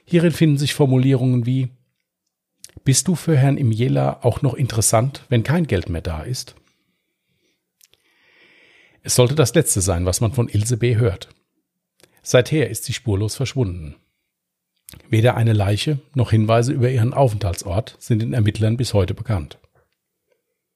Hierin 0.09 0.31
finden 0.31 0.57
sich 0.57 0.73
Formulierungen 0.73 1.45
wie 1.45 1.67
Bist 2.85 3.09
du 3.09 3.15
für 3.15 3.35
Herrn 3.35 3.57
Imjela 3.57 4.19
auch 4.23 4.41
noch 4.41 4.53
interessant, 4.53 5.25
wenn 5.27 5.43
kein 5.43 5.67
Geld 5.67 5.89
mehr 5.89 6.01
da 6.01 6.21
ist? 6.21 6.55
Es 9.03 9.15
sollte 9.15 9.35
das 9.35 9.53
Letzte 9.53 9.81
sein, 9.81 10.05
was 10.05 10.21
man 10.21 10.31
von 10.31 10.47
Ilse 10.47 10.77
B. 10.77 10.95
hört. 10.95 11.29
Seither 12.23 12.69
ist 12.69 12.85
sie 12.85 12.93
spurlos 12.93 13.35
verschwunden. 13.35 13.95
Weder 15.09 15.35
eine 15.35 15.51
Leiche 15.51 15.99
noch 16.13 16.31
Hinweise 16.31 16.71
über 16.71 16.89
ihren 16.89 17.13
Aufenthaltsort 17.13 17.97
sind 17.99 18.21
den 18.21 18.33
Ermittlern 18.33 18.77
bis 18.77 18.93
heute 18.93 19.13
bekannt. 19.13 19.59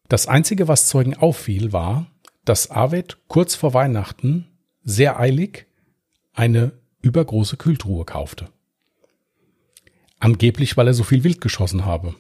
Das 0.09 0.27
Einzige, 0.27 0.67
was 0.67 0.88
Zeugen 0.88 1.15
auffiel, 1.15 1.71
war, 1.71 2.11
dass 2.43 2.69
Arvid 2.69 3.17
kurz 3.29 3.55
vor 3.55 3.73
Weihnachten 3.73 4.47
sehr 4.83 5.17
eilig 5.17 5.67
eine 6.33 6.73
übergroße 7.01 7.55
Kühltruhe 7.55 8.03
kaufte. 8.03 8.50
Angeblich, 10.22 10.78
weil 10.78 10.86
er 10.86 10.94
so 10.94 11.04
viel 11.04 11.24
Wild 11.24 11.42
geschossen 11.42 11.84
habe. 11.84 12.13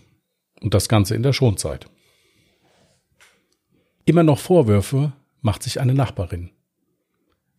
Und 0.59 0.73
das 0.73 0.89
Ganze 0.89 1.15
in 1.15 1.21
der 1.21 1.33
Schonzeit. 1.33 1.87
Immer 4.05 4.23
noch 4.23 4.39
Vorwürfe 4.39 5.13
macht 5.41 5.61
sich 5.61 5.79
eine 5.79 5.93
Nachbarin. 5.93 6.49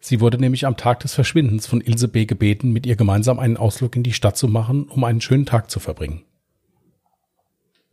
Sie 0.00 0.20
wurde 0.20 0.38
nämlich 0.38 0.66
am 0.66 0.76
Tag 0.76 0.98
des 1.00 1.14
Verschwindens 1.14 1.68
von 1.68 1.80
Ilse 1.80 2.08
B. 2.08 2.26
gebeten, 2.26 2.72
mit 2.72 2.86
ihr 2.86 2.96
gemeinsam 2.96 3.38
einen 3.38 3.56
Ausflug 3.56 3.94
in 3.94 4.02
die 4.02 4.12
Stadt 4.12 4.36
zu 4.36 4.48
machen, 4.48 4.88
um 4.88 5.04
einen 5.04 5.20
schönen 5.20 5.46
Tag 5.46 5.70
zu 5.70 5.78
verbringen. 5.78 6.24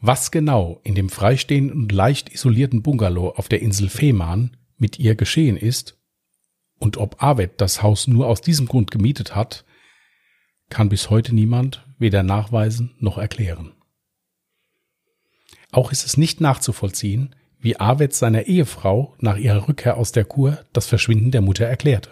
Was 0.01 0.31
genau 0.31 0.79
in 0.83 0.95
dem 0.95 1.09
freistehenden 1.09 1.83
und 1.83 1.91
leicht 1.91 2.33
isolierten 2.33 2.81
Bungalow 2.81 3.29
auf 3.29 3.47
der 3.47 3.61
Insel 3.61 3.89
Fehmarn 3.89 4.57
mit 4.77 4.97
ihr 4.97 5.13
geschehen 5.13 5.55
ist 5.55 5.99
und 6.79 6.97
ob 6.97 7.21
Arvid 7.21 7.51
das 7.57 7.83
Haus 7.83 8.07
nur 8.07 8.25
aus 8.25 8.41
diesem 8.41 8.65
Grund 8.65 8.89
gemietet 8.89 9.35
hat, 9.35 9.65
kann 10.69 10.89
bis 10.89 11.11
heute 11.11 11.35
niemand 11.35 11.85
weder 11.99 12.23
nachweisen 12.23 12.95
noch 12.99 13.17
erklären. 13.17 13.73
Auch 15.71 15.91
ist 15.91 16.05
es 16.05 16.17
nicht 16.17 16.41
nachzuvollziehen, 16.41 17.35
wie 17.59 17.79
Arvid 17.79 18.13
seiner 18.13 18.43
Ehefrau 18.47 19.15
nach 19.19 19.37
ihrer 19.37 19.67
Rückkehr 19.67 19.97
aus 19.97 20.11
der 20.11 20.25
Kur 20.25 20.65
das 20.73 20.87
Verschwinden 20.87 21.31
der 21.31 21.41
Mutter 21.41 21.65
erklärte. 21.65 22.11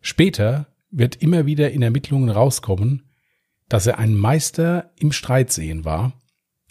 Später 0.00 0.66
wird 0.90 1.16
immer 1.16 1.46
wieder 1.46 1.70
in 1.70 1.82
Ermittlungen 1.82 2.30
rauskommen, 2.30 3.10
dass 3.68 3.86
er 3.86 3.98
ein 3.98 4.14
Meister 4.14 4.92
im 4.98 5.12
Streitsehen 5.12 5.84
war 5.84 6.20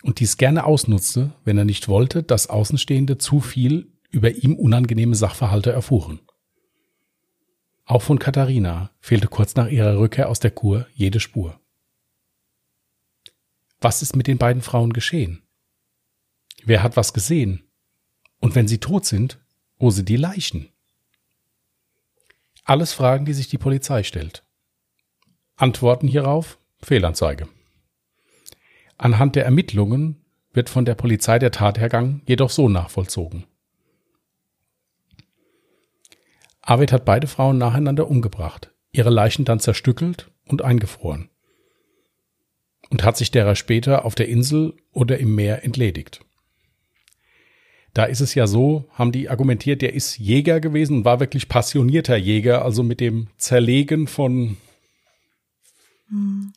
und 0.04 0.20
dies 0.20 0.38
gerne 0.38 0.66
ausnutzte, 0.66 1.34
wenn 1.44 1.58
er 1.58 1.66
nicht 1.66 1.88
wollte, 1.88 2.24
dass 2.24 2.50
Außenstehende 2.50 3.18
zu 3.18 3.40
viel 3.40 3.92
über 4.12 4.32
ihm 4.32 4.56
unangenehme 4.56 5.16
Sachverhalte 5.16 5.72
erfuhren. 5.72 6.20
Auch 7.86 8.02
von 8.02 8.20
Katharina 8.20 8.92
fehlte 9.00 9.28
kurz 9.28 9.56
nach 9.56 9.68
ihrer 9.68 9.98
Rückkehr 9.98 10.30
aus 10.30 10.40
der 10.40 10.52
Kur 10.52 10.88
jede 10.94 11.20
Spur. 11.20 11.60
Was 13.82 14.02
ist 14.02 14.16
mit 14.16 14.28
den 14.28 14.38
beiden 14.38 14.62
Frauen 14.62 14.94
geschehen? 14.94 15.44
Wer 16.64 16.82
hat 16.82 16.96
was 16.96 17.14
gesehen? 17.14 17.70
Und 18.40 18.56
wenn 18.56 18.68
sie 18.68 18.80
tot 18.80 19.06
sind, 19.06 19.40
wo 19.78 19.92
sind 19.92 20.08
die 20.08 20.16
Leichen? 20.16 20.70
Alles 22.64 22.94
Fragen, 22.94 23.26
die 23.26 23.34
sich 23.34 23.50
die 23.50 23.58
Polizei 23.58 24.04
stellt. 24.04 24.46
Antworten 25.58 26.08
hierauf 26.08 26.58
Fehlanzeige. 26.82 27.50
Anhand 28.98 29.36
der 29.36 29.44
Ermittlungen 29.44 30.24
wird 30.54 30.70
von 30.70 30.86
der 30.86 30.96
Polizei 30.96 31.40
der 31.40 31.52
Tathergang 31.52 32.22
jedoch 32.26 32.50
so 32.50 32.70
nachvollzogen. 32.70 33.46
Arvid 36.64 36.94
hat 36.94 37.06
beide 37.06 37.28
Frauen 37.28 37.58
nacheinander 37.58 38.10
umgebracht, 38.10 38.72
ihre 38.94 39.10
Leichen 39.10 39.44
dann 39.46 39.60
zerstückelt 39.60 40.32
und 40.48 40.62
eingefroren. 40.62 41.30
Und 42.90 43.04
hat 43.04 43.18
sich 43.18 43.32
derer 43.32 43.56
später 43.56 44.06
auf 44.06 44.16
der 44.16 44.30
Insel 44.30 44.74
oder 44.92 45.18
im 45.20 45.36
Meer 45.36 45.64
entledigt. 45.64 46.22
Da 47.94 48.06
ist 48.06 48.22
es 48.22 48.34
ja 48.34 48.48
so, 48.48 48.86
haben 48.94 49.12
die 49.12 49.30
argumentiert, 49.30 49.82
der 49.82 49.94
ist 49.94 50.18
Jäger 50.18 50.60
gewesen 50.60 50.98
und 50.98 51.06
war 51.06 51.20
wirklich 51.20 51.50
passionierter 51.50 52.16
Jäger, 52.16 52.64
also 52.64 52.82
mit 52.82 53.00
dem 53.00 53.28
Zerlegen 53.38 54.08
von, 54.08 54.58
hm. 56.08 56.54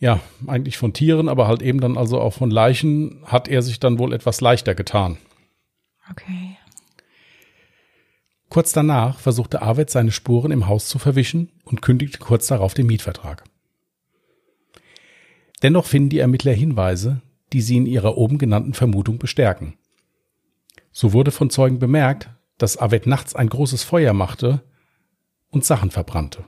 ja, 0.00 0.20
eigentlich 0.46 0.78
von 0.78 0.92
Tieren, 0.92 1.28
aber 1.28 1.46
halt 1.46 1.62
eben 1.62 1.80
dann 1.80 1.98
also 1.98 2.20
auch 2.20 2.32
von 2.32 2.50
Leichen, 2.50 3.22
hat 3.24 3.48
er 3.48 3.62
sich 3.62 3.80
dann 3.80 3.98
wohl 3.98 4.12
etwas 4.12 4.40
leichter 4.40 4.74
getan. 4.74 5.18
Okay. 6.10 6.56
Kurz 8.48 8.72
danach 8.72 9.18
versuchte 9.18 9.62
Arvid 9.62 9.90
seine 9.90 10.12
Spuren 10.12 10.52
im 10.52 10.68
Haus 10.68 10.88
zu 10.88 10.98
verwischen 10.98 11.50
und 11.64 11.82
kündigte 11.82 12.18
kurz 12.18 12.46
darauf 12.46 12.74
den 12.74 12.86
Mietvertrag. 12.86 13.44
Dennoch 15.62 15.86
finden 15.86 16.10
die 16.10 16.18
Ermittler 16.18 16.52
Hinweise, 16.52 17.22
die 17.52 17.60
sie 17.60 17.76
in 17.76 17.86
ihrer 17.86 18.16
oben 18.16 18.38
genannten 18.38 18.74
Vermutung 18.74 19.18
bestärken. 19.18 19.76
So 20.92 21.12
wurde 21.12 21.30
von 21.30 21.50
Zeugen 21.50 21.78
bemerkt, 21.78 22.30
dass 22.58 22.76
Arvid 22.76 23.06
nachts 23.06 23.34
ein 23.34 23.48
großes 23.48 23.82
Feuer 23.82 24.12
machte 24.12 24.62
und 25.50 25.64
Sachen 25.64 25.90
verbrannte. 25.90 26.44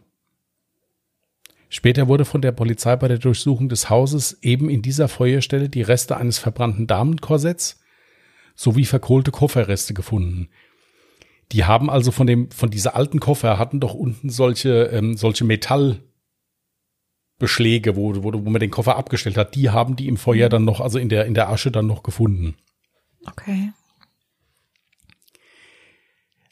Später 1.69 2.09
wurde 2.09 2.25
von 2.25 2.41
der 2.41 2.53
Polizei 2.53 2.97
bei 2.97 3.09
der 3.09 3.19
Durchsuchung 3.19 3.69
des 3.69 3.91
Hauses 3.91 4.39
eben 4.43 4.71
in 4.71 4.81
dieser 4.81 5.09
Feuerstelle 5.09 5.69
die 5.69 5.83
Reste 5.83 6.17
eines 6.17 6.39
verbrannten 6.39 6.87
Damenkorsetts 6.87 7.81
sowie 8.55 8.87
verkohlte 8.87 9.31
Kofferreste 9.31 9.93
gefunden, 9.95 10.49
die 11.53 11.65
haben 11.65 11.89
also 11.89 12.11
von 12.11 12.27
dem, 12.27 12.51
von 12.51 12.71
dieser 12.71 12.95
alten 12.95 13.21
Koffer 13.21 13.59
hatten 13.59 13.81
doch 13.81 13.95
unten 13.95 14.31
solche, 14.31 14.91
ähm, 14.93 15.17
solche 15.17 15.45
Metallbeschläge, 15.45 17.97
wo, 17.97 18.23
wo, 18.23 18.33
wo 18.33 18.51
man 18.51 18.61
den 18.61 18.71
Koffer 18.71 18.97
abgestellt 18.97 19.37
hat. 19.37 19.55
Die 19.55 19.71
haben 19.71 19.97
die 19.97 20.09
im 20.09 20.19
Feuer 20.19 20.49
dann 20.49 20.65
noch, 20.65 20.81
also 20.81 20.99
in 20.99 21.09
der, 21.09 21.27
in 21.27 21.35
der 21.35 21.49
Asche 21.49 21.71
dann 21.71 21.87
noch 21.87 22.03
gefunden. 22.03 22.57
Okay. 23.27 23.73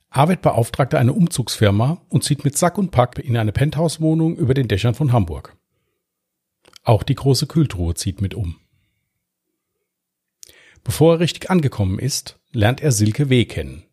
Arvid 0.08 0.40
beauftragte 0.40 0.98
eine 0.98 1.12
Umzugsfirma 1.12 2.00
und 2.08 2.24
zieht 2.24 2.42
mit 2.42 2.56
Sack 2.56 2.78
und 2.78 2.90
Pack 2.90 3.18
in 3.18 3.36
eine 3.36 3.52
Penthouse-Wohnung 3.52 4.36
über 4.36 4.54
den 4.54 4.66
Dächern 4.66 4.94
von 4.94 5.12
Hamburg. 5.12 5.54
Auch 6.84 7.02
die 7.02 7.14
große 7.14 7.46
Kühltruhe 7.46 7.94
zieht 7.94 8.22
mit 8.22 8.32
um. 8.32 8.56
Bevor 10.84 11.14
er 11.14 11.20
richtig 11.20 11.50
angekommen 11.50 11.98
ist, 11.98 12.38
lernt 12.52 12.80
er 12.80 12.92
Silke 12.92 13.28
W. 13.28 13.44
kennen. 13.44 13.85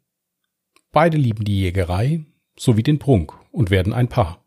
Beide 0.94 1.18
lieben 1.18 1.44
die 1.44 1.60
Jägerei 1.60 2.24
sowie 2.56 2.84
den 2.84 3.00
Prunk 3.00 3.34
und 3.52 3.72
werden 3.72 3.94
ein 3.94 4.10
Paar. 4.10 4.46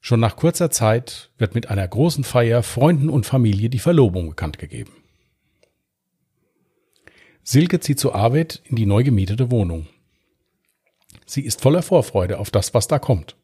Schon 0.00 0.18
nach 0.18 0.34
kurzer 0.34 0.70
Zeit 0.70 1.30
wird 1.38 1.54
mit 1.54 1.70
einer 1.70 1.86
großen 1.86 2.24
Feier 2.24 2.64
Freunden 2.64 3.08
und 3.08 3.24
Familie 3.24 3.70
die 3.70 3.78
Verlobung 3.78 4.30
bekannt 4.30 4.58
gegeben. 4.58 4.92
Silke 7.44 7.78
zieht 7.78 8.00
zu 8.00 8.12
Arvid 8.12 8.62
in 8.64 8.74
die 8.74 8.84
neu 8.84 9.04
gemietete 9.04 9.52
Wohnung. 9.52 9.86
Sie 11.24 11.42
ist 11.42 11.60
voller 11.62 11.82
Vorfreude 11.82 12.40
auf 12.40 12.50
das, 12.50 12.74
was 12.74 12.88
da 12.88 12.98
kommt. 12.98 13.36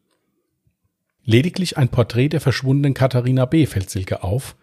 Lediglich 1.23 1.77
ein 1.77 1.87
Porträt 1.87 2.27
der 2.29 2.41
verschwundenen 2.41 2.93
Katharina 2.93 3.45
B. 3.45 3.65
fällt 3.67 3.89
Silke 3.89 4.21
auf 4.21 4.57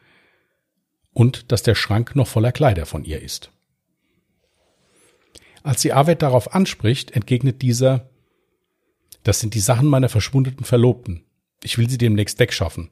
und 1.15 1.51
dass 1.51 1.63
der 1.63 1.75
Schrank 1.75 2.15
noch 2.15 2.29
voller 2.29 2.53
Kleider 2.53 2.85
von 2.85 3.05
ihr 3.05 3.23
ist. 3.23 3.53
Als 5.69 5.83
sie 5.83 5.93
Arvid 5.93 6.23
darauf 6.23 6.55
anspricht, 6.55 7.11
entgegnet 7.11 7.61
dieser, 7.61 8.09
das 9.23 9.39
sind 9.39 9.53
die 9.53 9.61
Sachen 9.61 9.87
meiner 9.87 10.09
verschwundenen 10.09 10.65
Verlobten. 10.65 11.27
Ich 11.63 11.77
will 11.77 11.91
sie 11.91 11.99
demnächst 11.99 12.39
wegschaffen. 12.39 12.89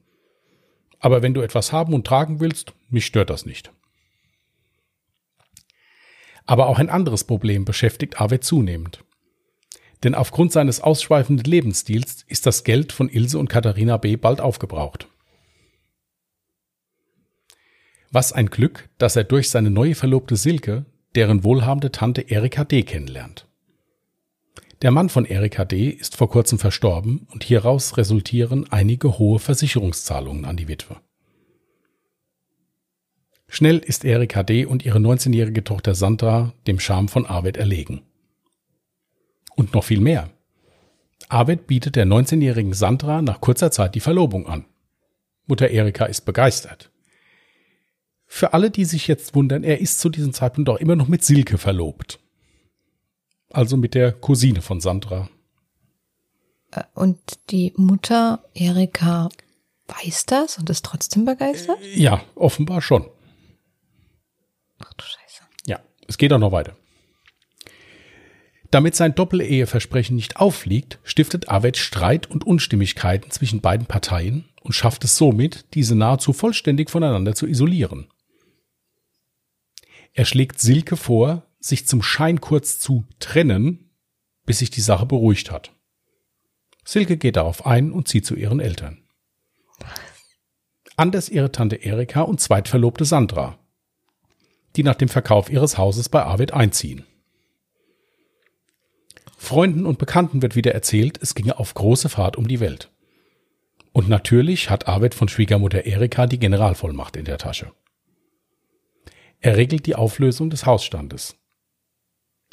Aber 0.98 1.22
wenn 1.22 1.32
du 1.32 1.40
etwas 1.40 1.72
haben 1.72 1.94
und 1.94 2.06
tragen 2.06 2.38
willst, 2.38 2.74
mich 2.90 3.06
stört 3.06 3.30
das 3.30 3.46
nicht. 3.46 3.72
Aber 6.44 6.66
auch 6.66 6.78
ein 6.78 6.90
anderes 6.90 7.24
Problem 7.24 7.64
beschäftigt 7.64 8.20
Arvid 8.20 8.44
zunehmend. 8.44 9.02
Denn 10.04 10.14
aufgrund 10.14 10.52
seines 10.52 10.82
ausschweifenden 10.82 11.50
Lebensstils 11.50 12.26
ist 12.28 12.44
das 12.44 12.62
Geld 12.62 12.92
von 12.92 13.08
Ilse 13.08 13.38
und 13.38 13.48
Katharina 13.48 13.96
B. 13.96 14.16
bald 14.16 14.42
aufgebraucht. 14.42 15.08
Was 18.10 18.34
ein 18.34 18.50
Glück, 18.50 18.90
dass 18.98 19.16
er 19.16 19.24
durch 19.24 19.48
seine 19.48 19.70
neue 19.70 19.94
Verlobte 19.94 20.36
Silke 20.36 20.84
deren 21.16 21.42
wohlhabende 21.42 21.90
Tante 21.90 22.20
Erika 22.20 22.64
D. 22.64 22.82
kennenlernt. 22.82 23.46
Der 24.82 24.90
Mann 24.90 25.08
von 25.08 25.24
Erika 25.24 25.64
D. 25.64 25.88
ist 25.88 26.16
vor 26.16 26.28
kurzem 26.28 26.58
verstorben 26.58 27.26
und 27.32 27.42
hieraus 27.42 27.96
resultieren 27.96 28.70
einige 28.70 29.18
hohe 29.18 29.38
Versicherungszahlungen 29.38 30.44
an 30.44 30.58
die 30.58 30.68
Witwe. 30.68 30.96
Schnell 33.48 33.78
ist 33.78 34.04
Erika 34.04 34.42
D. 34.42 34.66
und 34.66 34.84
ihre 34.84 34.98
19-jährige 34.98 35.64
Tochter 35.64 35.94
Sandra 35.94 36.52
dem 36.66 36.78
Charme 36.78 37.08
von 37.08 37.24
Arvid 37.24 37.56
erlegen. 37.56 38.02
Und 39.54 39.72
noch 39.72 39.84
viel 39.84 40.00
mehr. 40.00 40.28
Arvid 41.28 41.66
bietet 41.66 41.96
der 41.96 42.06
19-jährigen 42.06 42.74
Sandra 42.74 43.22
nach 43.22 43.40
kurzer 43.40 43.70
Zeit 43.70 43.94
die 43.94 44.00
Verlobung 44.00 44.46
an. 44.46 44.66
Mutter 45.46 45.70
Erika 45.70 46.04
ist 46.04 46.22
begeistert. 46.22 46.90
Für 48.26 48.52
alle, 48.52 48.70
die 48.70 48.84
sich 48.84 49.06
jetzt 49.06 49.34
wundern, 49.34 49.64
er 49.64 49.80
ist 49.80 50.00
zu 50.00 50.08
diesem 50.08 50.32
Zeitpunkt 50.32 50.68
doch 50.68 50.76
immer 50.76 50.96
noch 50.96 51.08
mit 51.08 51.24
Silke 51.24 51.58
verlobt. 51.58 52.18
Also 53.50 53.76
mit 53.76 53.94
der 53.94 54.12
Cousine 54.12 54.60
von 54.60 54.80
Sandra. 54.80 55.30
Äh, 56.72 56.82
und 56.94 57.18
die 57.50 57.72
Mutter 57.76 58.44
Erika 58.54 59.28
weiß 59.86 60.26
das 60.26 60.58
und 60.58 60.68
ist 60.68 60.84
trotzdem 60.84 61.24
begeistert? 61.24 61.78
Ja, 61.94 62.22
offenbar 62.34 62.82
schon. 62.82 63.08
Ach 64.78 64.92
du 64.94 65.04
Scheiße. 65.04 65.42
Ja, 65.66 65.80
es 66.08 66.18
geht 66.18 66.32
auch 66.32 66.38
noch 66.38 66.52
weiter. 66.52 66.76
Damit 68.72 68.96
sein 68.96 69.14
Doppel-Eheversprechen 69.14 70.16
nicht 70.16 70.38
auffliegt, 70.38 70.98
stiftet 71.04 71.48
Aved 71.48 71.76
Streit 71.76 72.28
und 72.28 72.44
Unstimmigkeiten 72.44 73.30
zwischen 73.30 73.60
beiden 73.60 73.86
Parteien 73.86 74.48
und 74.60 74.72
schafft 74.72 75.04
es 75.04 75.16
somit, 75.16 75.64
diese 75.74 75.94
nahezu 75.94 76.32
vollständig 76.32 76.90
voneinander 76.90 77.34
zu 77.34 77.46
isolieren. 77.46 78.08
Er 80.16 80.24
schlägt 80.24 80.60
Silke 80.60 80.96
vor, 80.96 81.42
sich 81.60 81.86
zum 81.86 82.02
Schein 82.02 82.40
kurz 82.40 82.78
zu 82.78 83.04
trennen, 83.18 83.90
bis 84.46 84.60
sich 84.60 84.70
die 84.70 84.80
Sache 84.80 85.04
beruhigt 85.04 85.50
hat. 85.50 85.72
Silke 86.86 87.18
geht 87.18 87.36
darauf 87.36 87.66
ein 87.66 87.92
und 87.92 88.08
zieht 88.08 88.24
zu 88.24 88.34
ihren 88.34 88.58
Eltern. 88.58 89.02
Anders 90.96 91.28
ihre 91.28 91.52
Tante 91.52 91.76
Erika 91.76 92.22
und 92.22 92.40
Zweitverlobte 92.40 93.04
Sandra, 93.04 93.58
die 94.74 94.82
nach 94.82 94.94
dem 94.94 95.10
Verkauf 95.10 95.50
ihres 95.50 95.76
Hauses 95.76 96.08
bei 96.08 96.22
Arvid 96.22 96.54
einziehen. 96.54 97.04
Freunden 99.36 99.84
und 99.84 99.98
Bekannten 99.98 100.40
wird 100.40 100.56
wieder 100.56 100.72
erzählt, 100.72 101.18
es 101.20 101.34
ginge 101.34 101.58
auf 101.58 101.74
große 101.74 102.08
Fahrt 102.08 102.36
um 102.36 102.48
die 102.48 102.60
Welt. 102.60 102.90
Und 103.92 104.08
natürlich 104.08 104.70
hat 104.70 104.88
Arvid 104.88 105.14
von 105.14 105.28
Schwiegermutter 105.28 105.84
Erika 105.84 106.26
die 106.26 106.38
Generalvollmacht 106.38 107.16
in 107.16 107.26
der 107.26 107.36
Tasche. 107.36 107.72
Er 109.40 109.56
regelt 109.56 109.86
die 109.86 109.94
Auflösung 109.94 110.50
des 110.50 110.66
Hausstandes. 110.66 111.36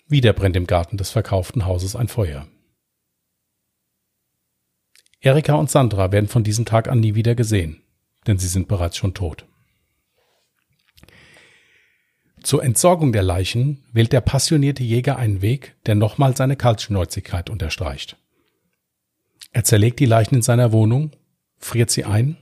Wieder 0.07 0.33
brennt 0.33 0.55
im 0.55 0.67
Garten 0.67 0.97
des 0.97 1.09
verkauften 1.09 1.65
Hauses 1.65 1.95
ein 1.95 2.07
Feuer. 2.07 2.47
Erika 5.21 5.55
und 5.55 5.71
Sandra 5.71 6.11
werden 6.11 6.27
von 6.27 6.43
diesem 6.43 6.65
Tag 6.65 6.89
an 6.89 6.99
nie 6.99 7.15
wieder 7.15 7.33
gesehen, 7.33 7.81
denn 8.27 8.37
sie 8.37 8.49
sind 8.49 8.67
bereits 8.67 8.97
schon 8.97 9.13
tot. 9.13 9.45
Zur 12.43 12.61
Entsorgung 12.61 13.13
der 13.13 13.23
Leichen 13.23 13.85
wählt 13.93 14.11
der 14.11 14.19
passionierte 14.19 14.83
Jäger 14.83 15.15
einen 15.15 15.41
Weg, 15.41 15.77
der 15.85 15.95
nochmal 15.95 16.35
seine 16.35 16.57
Kaltschnäuzigkeit 16.57 17.49
unterstreicht. 17.49 18.17
Er 19.53 19.63
zerlegt 19.63 20.01
die 20.01 20.05
Leichen 20.05 20.35
in 20.35 20.41
seiner 20.41 20.73
Wohnung, 20.73 21.11
friert 21.57 21.89
sie 21.89 22.03
ein 22.03 22.35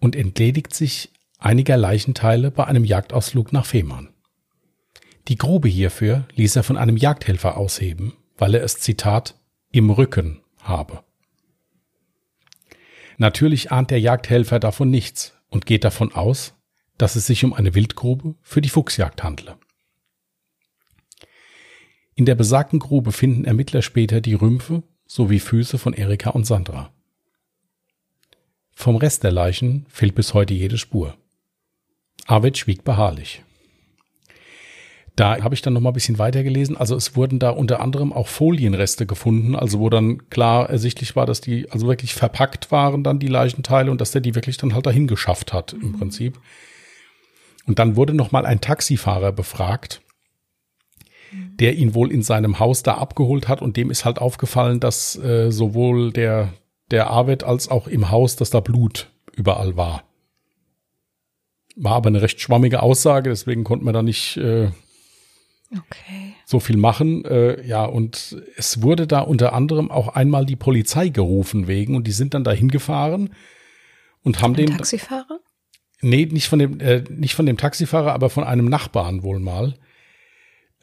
und 0.00 0.16
entledigt 0.16 0.74
sich 0.74 1.12
einiger 1.38 1.76
Leichenteile 1.76 2.50
bei 2.50 2.64
einem 2.64 2.84
Jagdausflug 2.84 3.52
nach 3.52 3.66
Fehmarn. 3.66 4.10
Die 5.28 5.36
Grube 5.36 5.68
hierfür 5.68 6.26
ließ 6.34 6.56
er 6.56 6.62
von 6.62 6.76
einem 6.76 6.96
Jagdhelfer 6.96 7.56
ausheben, 7.56 8.14
weil 8.36 8.54
er 8.54 8.62
es 8.62 8.78
Zitat 8.78 9.38
im 9.70 9.90
Rücken 9.90 10.40
habe. 10.60 11.02
Natürlich 13.18 13.72
ahnt 13.72 13.90
der 13.90 14.00
Jagdhelfer 14.00 14.60
davon 14.60 14.90
nichts 14.90 15.34
und 15.48 15.66
geht 15.66 15.84
davon 15.84 16.12
aus, 16.12 16.54
dass 16.98 17.16
es 17.16 17.26
sich 17.26 17.44
um 17.44 17.52
eine 17.52 17.74
Wildgrube 17.74 18.36
für 18.42 18.60
die 18.60 18.68
Fuchsjagd 18.68 19.22
handle. 19.22 19.58
In 22.14 22.24
der 22.24 22.34
besagten 22.34 22.78
Grube 22.78 23.12
finden 23.12 23.44
Ermittler 23.44 23.82
später 23.82 24.20
die 24.20 24.34
Rümpfe 24.34 24.82
sowie 25.06 25.38
Füße 25.38 25.78
von 25.78 25.92
Erika 25.92 26.30
und 26.30 26.46
Sandra. 26.46 26.92
Vom 28.72 28.96
Rest 28.96 29.22
der 29.24 29.32
Leichen 29.32 29.86
fehlt 29.88 30.14
bis 30.14 30.34
heute 30.34 30.54
jede 30.54 30.78
Spur. 30.78 31.16
Arvid 32.26 32.58
schwieg 32.58 32.84
beharrlich. 32.84 33.42
Da 35.16 35.42
habe 35.42 35.54
ich 35.54 35.62
dann 35.62 35.72
noch 35.72 35.80
mal 35.80 35.90
ein 35.90 35.94
bisschen 35.94 36.18
weitergelesen. 36.18 36.76
Also 36.76 36.94
es 36.94 37.16
wurden 37.16 37.38
da 37.38 37.50
unter 37.50 37.80
anderem 37.80 38.12
auch 38.12 38.28
Folienreste 38.28 39.06
gefunden, 39.06 39.56
also 39.56 39.80
wo 39.80 39.88
dann 39.88 40.28
klar 40.28 40.68
ersichtlich 40.68 41.16
war, 41.16 41.24
dass 41.24 41.40
die 41.40 41.70
also 41.70 41.86
wirklich 41.86 42.14
verpackt 42.14 42.70
waren 42.70 43.02
dann 43.02 43.18
die 43.18 43.28
Leichenteile 43.28 43.90
und 43.90 44.00
dass 44.02 44.10
der 44.10 44.20
die 44.20 44.34
wirklich 44.34 44.58
dann 44.58 44.74
halt 44.74 44.84
dahin 44.84 45.06
geschafft 45.06 45.54
hat 45.54 45.72
im 45.72 45.92
mhm. 45.92 45.98
Prinzip. 45.98 46.38
Und 47.66 47.78
dann 47.78 47.96
wurde 47.96 48.12
noch 48.12 48.30
mal 48.30 48.44
ein 48.44 48.60
Taxifahrer 48.60 49.32
befragt, 49.32 50.02
der 51.32 51.74
ihn 51.76 51.94
wohl 51.94 52.12
in 52.12 52.22
seinem 52.22 52.58
Haus 52.58 52.82
da 52.82 52.94
abgeholt 52.94 53.48
hat 53.48 53.62
und 53.62 53.78
dem 53.78 53.90
ist 53.90 54.04
halt 54.04 54.18
aufgefallen, 54.18 54.80
dass 54.80 55.16
äh, 55.16 55.50
sowohl 55.50 56.12
der 56.12 56.52
der 56.90 57.08
Arvid 57.10 57.42
als 57.42 57.68
auch 57.68 57.88
im 57.88 58.10
Haus, 58.10 58.36
dass 58.36 58.50
da 58.50 58.60
Blut 58.60 59.10
überall 59.34 59.76
war. 59.76 60.04
War 61.76 61.92
aber 61.92 62.08
eine 62.08 62.22
recht 62.22 62.40
schwammige 62.40 62.82
Aussage, 62.82 63.28
deswegen 63.28 63.62
konnte 63.62 63.84
man 63.84 63.92
da 63.92 64.02
nicht 64.02 64.38
äh, 64.38 64.70
okay. 65.70 66.34
so 66.46 66.58
viel 66.58 66.78
machen. 66.78 67.24
Äh, 67.26 67.66
ja, 67.66 67.84
und 67.84 68.42
es 68.56 68.82
wurde 68.82 69.06
da 69.06 69.20
unter 69.20 69.52
anderem 69.52 69.90
auch 69.90 70.08
einmal 70.08 70.46
die 70.46 70.56
Polizei 70.56 71.10
gerufen 71.10 71.68
wegen 71.68 71.94
und 71.94 72.06
die 72.06 72.12
sind 72.12 72.32
dann 72.32 72.44
da 72.44 72.52
hingefahren 72.52 73.34
und 74.22 74.40
haben 74.40 74.54
den. 74.54 74.70
Taxifahrer? 74.70 75.38
Nee, 76.00 76.26
nicht 76.26 76.48
von 76.48 76.58
dem, 76.58 76.80
äh, 76.80 77.04
nicht 77.10 77.34
von 77.34 77.46
dem 77.46 77.58
Taxifahrer, 77.58 78.12
aber 78.12 78.30
von 78.30 78.44
einem 78.44 78.66
Nachbarn 78.66 79.22
wohl 79.22 79.38
mal. 79.38 79.74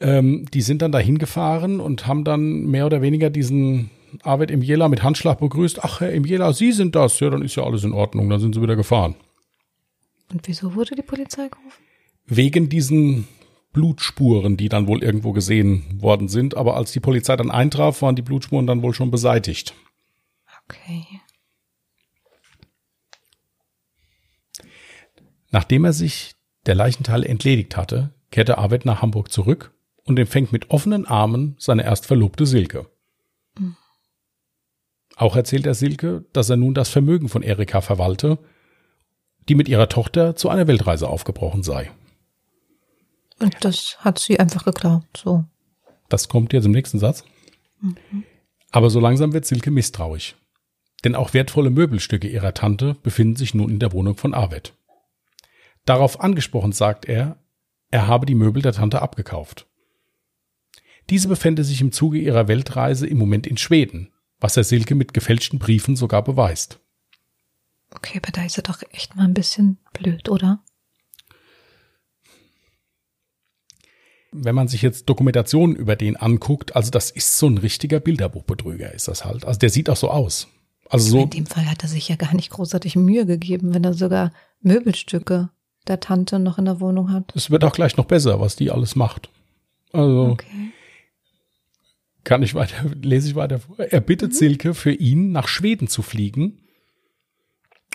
Ähm, 0.00 0.46
die 0.52 0.62
sind 0.62 0.82
dann 0.82 0.92
da 0.92 0.98
hingefahren 0.98 1.80
und 1.80 2.06
haben 2.06 2.24
dann 2.24 2.66
mehr 2.66 2.86
oder 2.86 3.02
weniger 3.02 3.30
diesen 3.30 3.90
Arvid 4.22 4.50
Imjela 4.50 4.88
mit 4.88 5.02
Handschlag 5.02 5.38
begrüßt. 5.38 5.82
Ach, 5.82 6.00
Herr 6.00 6.12
Imjela, 6.12 6.52
Sie 6.52 6.72
sind 6.72 6.94
das. 6.94 7.18
Ja, 7.20 7.30
dann 7.30 7.42
ist 7.42 7.56
ja 7.56 7.64
alles 7.64 7.84
in 7.84 7.92
Ordnung. 7.92 8.28
Dann 8.28 8.40
sind 8.40 8.54
sie 8.54 8.62
wieder 8.62 8.76
gefahren. 8.76 9.16
Und 10.30 10.46
wieso 10.46 10.74
wurde 10.74 10.94
die 10.94 11.02
Polizei 11.02 11.48
gerufen? 11.48 11.82
Wegen 12.26 12.68
diesen 12.68 13.26
Blutspuren, 13.74 14.56
die 14.56 14.70
dann 14.70 14.86
wohl 14.86 15.02
irgendwo 15.02 15.32
gesehen 15.32 16.00
worden 16.00 16.28
sind. 16.28 16.56
Aber 16.56 16.76
als 16.76 16.92
die 16.92 17.00
Polizei 17.00 17.36
dann 17.36 17.50
eintraf, 17.50 18.00
waren 18.00 18.16
die 18.16 18.22
Blutspuren 18.22 18.66
dann 18.66 18.80
wohl 18.82 18.94
schon 18.94 19.10
beseitigt. 19.10 19.74
Okay. 20.64 21.04
Nachdem 25.50 25.84
er 25.84 25.92
sich 25.92 26.34
der 26.66 26.74
Leichenteile 26.74 27.28
entledigt 27.28 27.76
hatte, 27.76 28.14
kehrte 28.30 28.58
Arvid 28.58 28.86
nach 28.86 29.02
Hamburg 29.02 29.30
zurück 29.30 29.74
und 30.04 30.18
empfängt 30.18 30.52
mit 30.52 30.70
offenen 30.70 31.06
Armen 31.06 31.56
seine 31.58 31.84
erst 31.84 32.06
verlobte 32.06 32.46
Silke. 32.46 32.88
Mhm. 33.58 33.76
Auch 35.16 35.36
erzählt 35.36 35.66
er 35.66 35.74
Silke, 35.74 36.24
dass 36.32 36.48
er 36.48 36.56
nun 36.56 36.74
das 36.74 36.88
Vermögen 36.88 37.28
von 37.28 37.42
Erika 37.42 37.80
verwalte 37.80 38.38
die 39.48 39.54
mit 39.54 39.68
ihrer 39.68 39.88
Tochter 39.88 40.36
zu 40.36 40.48
einer 40.48 40.66
Weltreise 40.66 41.08
aufgebrochen 41.08 41.62
sei. 41.62 41.90
Und 43.40 43.56
das 43.64 43.98
hat 43.98 44.18
sie 44.18 44.38
einfach 44.38 44.64
geglaubt, 44.64 45.16
so. 45.16 45.44
Das 46.08 46.28
kommt 46.28 46.52
jetzt 46.52 46.66
im 46.66 46.72
nächsten 46.72 46.98
Satz. 46.98 47.24
Mhm. 47.80 48.24
Aber 48.70 48.90
so 48.90 49.00
langsam 49.00 49.32
wird 49.32 49.44
Silke 49.44 49.70
misstrauisch. 49.70 50.36
Denn 51.04 51.14
auch 51.14 51.34
wertvolle 51.34 51.70
Möbelstücke 51.70 52.28
ihrer 52.28 52.54
Tante 52.54 52.96
befinden 53.02 53.36
sich 53.36 53.54
nun 53.54 53.70
in 53.70 53.78
der 53.78 53.92
Wohnung 53.92 54.16
von 54.16 54.34
Arvid. 54.34 54.72
Darauf 55.84 56.20
angesprochen 56.20 56.72
sagt 56.72 57.04
er, 57.04 57.36
er 57.90 58.06
habe 58.06 58.26
die 58.26 58.34
Möbel 58.34 58.62
der 58.62 58.72
Tante 58.72 59.02
abgekauft. 59.02 59.66
Diese 61.10 61.28
befände 61.28 61.64
sich 61.64 61.80
im 61.80 61.92
Zuge 61.92 62.18
ihrer 62.18 62.48
Weltreise 62.48 63.06
im 63.06 63.18
Moment 63.18 63.46
in 63.46 63.58
Schweden, 63.58 64.12
was 64.40 64.56
er 64.56 64.64
Silke 64.64 64.94
mit 64.94 65.12
gefälschten 65.12 65.58
Briefen 65.58 65.96
sogar 65.96 66.24
beweist. 66.24 66.80
Okay, 67.94 68.20
aber 68.22 68.32
da 68.32 68.44
ist 68.44 68.56
er 68.56 68.62
doch 68.62 68.82
echt 68.90 69.16
mal 69.16 69.24
ein 69.24 69.34
bisschen 69.34 69.78
blöd, 69.92 70.28
oder? 70.28 70.62
Wenn 74.32 74.54
man 74.54 74.66
sich 74.66 74.82
jetzt 74.82 75.08
Dokumentationen 75.08 75.76
über 75.76 75.94
den 75.94 76.16
anguckt, 76.16 76.74
also 76.74 76.90
das 76.90 77.10
ist 77.10 77.38
so 77.38 77.46
ein 77.46 77.58
richtiger 77.58 78.00
Bilderbuchbetrüger, 78.00 78.92
ist 78.92 79.06
das 79.06 79.24
halt. 79.24 79.44
Also 79.44 79.60
der 79.60 79.70
sieht 79.70 79.88
auch 79.88 79.96
so 79.96 80.10
aus. 80.10 80.48
Also 80.90 81.10
so. 81.10 81.22
In 81.22 81.30
dem 81.30 81.46
Fall 81.46 81.66
hat 81.70 81.82
er 81.82 81.88
sich 81.88 82.08
ja 82.08 82.16
gar 82.16 82.34
nicht 82.34 82.50
großartig 82.50 82.96
Mühe 82.96 83.26
gegeben, 83.26 83.74
wenn 83.74 83.84
er 83.84 83.94
sogar 83.94 84.32
Möbelstücke 84.60 85.50
der 85.86 86.00
Tante 86.00 86.38
noch 86.38 86.58
in 86.58 86.64
der 86.64 86.80
Wohnung 86.80 87.12
hat. 87.12 87.32
Es 87.36 87.50
wird 87.50 87.62
auch 87.62 87.74
gleich 87.74 87.96
noch 87.96 88.06
besser, 88.06 88.40
was 88.40 88.56
die 88.56 88.70
alles 88.70 88.96
macht. 88.96 89.30
Also. 89.92 90.30
Okay. 90.30 90.72
kann 92.24 92.42
ich 92.42 92.54
weiter, 92.54 92.90
lese 93.00 93.28
ich 93.28 93.34
weiter 93.36 93.60
vor. 93.60 93.78
Er 93.78 94.00
bittet 94.00 94.32
mhm. 94.32 94.36
Silke, 94.36 94.74
für 94.74 94.92
ihn 94.92 95.30
nach 95.30 95.46
Schweden 95.46 95.86
zu 95.86 96.02
fliegen 96.02 96.63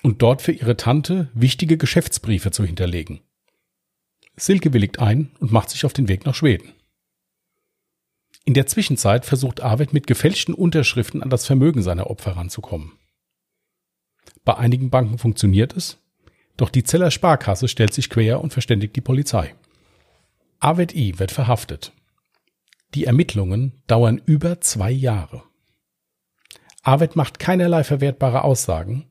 und 0.03 0.21
dort 0.21 0.41
für 0.41 0.51
ihre 0.51 0.77
Tante 0.77 1.29
wichtige 1.33 1.77
Geschäftsbriefe 1.77 2.51
zu 2.51 2.63
hinterlegen. 2.63 3.21
Silke 4.35 4.73
willigt 4.73 4.99
ein 4.99 5.31
und 5.39 5.51
macht 5.51 5.69
sich 5.69 5.85
auf 5.85 5.93
den 5.93 6.07
Weg 6.07 6.25
nach 6.25 6.35
Schweden. 6.35 6.73
In 8.45 8.53
der 8.53 8.67
Zwischenzeit 8.67 9.25
versucht 9.25 9.61
Arvid 9.61 9.93
mit 9.93 10.07
gefälschten 10.07 10.53
Unterschriften 10.53 11.21
an 11.21 11.29
das 11.29 11.45
Vermögen 11.45 11.81
seiner 11.81 12.09
Opfer 12.09 12.31
ranzukommen. 12.31 12.93
Bei 14.45 14.57
einigen 14.57 14.89
Banken 14.89 15.17
funktioniert 15.17 15.75
es, 15.75 15.97
doch 16.57 16.69
die 16.69 16.83
Zeller 16.83 17.11
Sparkasse 17.11 17.67
stellt 17.67 17.93
sich 17.93 18.09
quer 18.09 18.41
und 18.41 18.53
verständigt 18.53 18.95
die 18.95 19.01
Polizei. 19.01 19.55
Arvid 20.59 20.95
I. 20.95 21.19
wird 21.19 21.31
verhaftet. 21.31 21.93
Die 22.95 23.05
Ermittlungen 23.05 23.81
dauern 23.87 24.21
über 24.25 24.59
zwei 24.61 24.91
Jahre. 24.91 25.43
Arvid 26.81 27.15
macht 27.15 27.39
keinerlei 27.39 27.83
verwertbare 27.83 28.43
Aussagen 28.43 29.08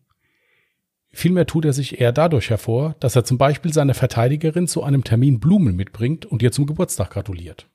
Vielmehr 1.18 1.46
tut 1.46 1.64
er 1.64 1.72
sich 1.72 2.00
eher 2.00 2.12
dadurch 2.12 2.48
hervor, 2.48 2.94
dass 3.00 3.16
er 3.16 3.24
zum 3.24 3.38
Beispiel 3.38 3.72
seine 3.72 3.94
Verteidigerin 3.94 4.68
zu 4.68 4.84
einem 4.84 5.02
Termin 5.02 5.40
Blumen 5.40 5.74
mitbringt 5.74 6.26
und 6.26 6.44
ihr 6.44 6.52
zum 6.52 6.64
Geburtstag 6.64 7.10
gratuliert. 7.10 7.66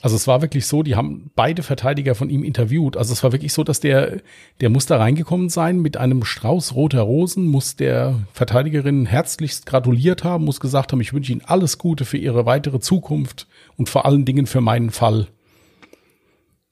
Also 0.00 0.16
es 0.16 0.26
war 0.26 0.40
wirklich 0.40 0.66
so, 0.66 0.82
die 0.82 0.96
haben 0.96 1.30
beide 1.34 1.62
Verteidiger 1.62 2.14
von 2.14 2.30
ihm 2.30 2.42
interviewt. 2.42 2.96
Also 2.96 3.12
es 3.12 3.22
war 3.22 3.32
wirklich 3.32 3.52
so, 3.52 3.62
dass 3.62 3.80
der, 3.80 4.22
der 4.62 4.70
muss 4.70 4.86
da 4.86 4.96
reingekommen 4.96 5.50
sein 5.50 5.80
mit 5.80 5.98
einem 5.98 6.24
Strauß 6.24 6.74
roter 6.74 7.02
Rosen, 7.02 7.44
muss 7.44 7.76
der 7.76 8.26
Verteidigerin 8.32 9.04
herzlichst 9.04 9.66
gratuliert 9.66 10.24
haben, 10.24 10.46
muss 10.46 10.58
gesagt 10.58 10.92
haben, 10.92 11.00
ich 11.02 11.12
wünsche 11.12 11.32
Ihnen 11.32 11.44
alles 11.44 11.76
Gute 11.76 12.06
für 12.06 12.16
Ihre 12.16 12.46
weitere 12.46 12.80
Zukunft 12.80 13.48
und 13.76 13.90
vor 13.90 14.06
allen 14.06 14.24
Dingen 14.24 14.46
für 14.46 14.62
meinen 14.62 14.88
Fall, 14.88 15.28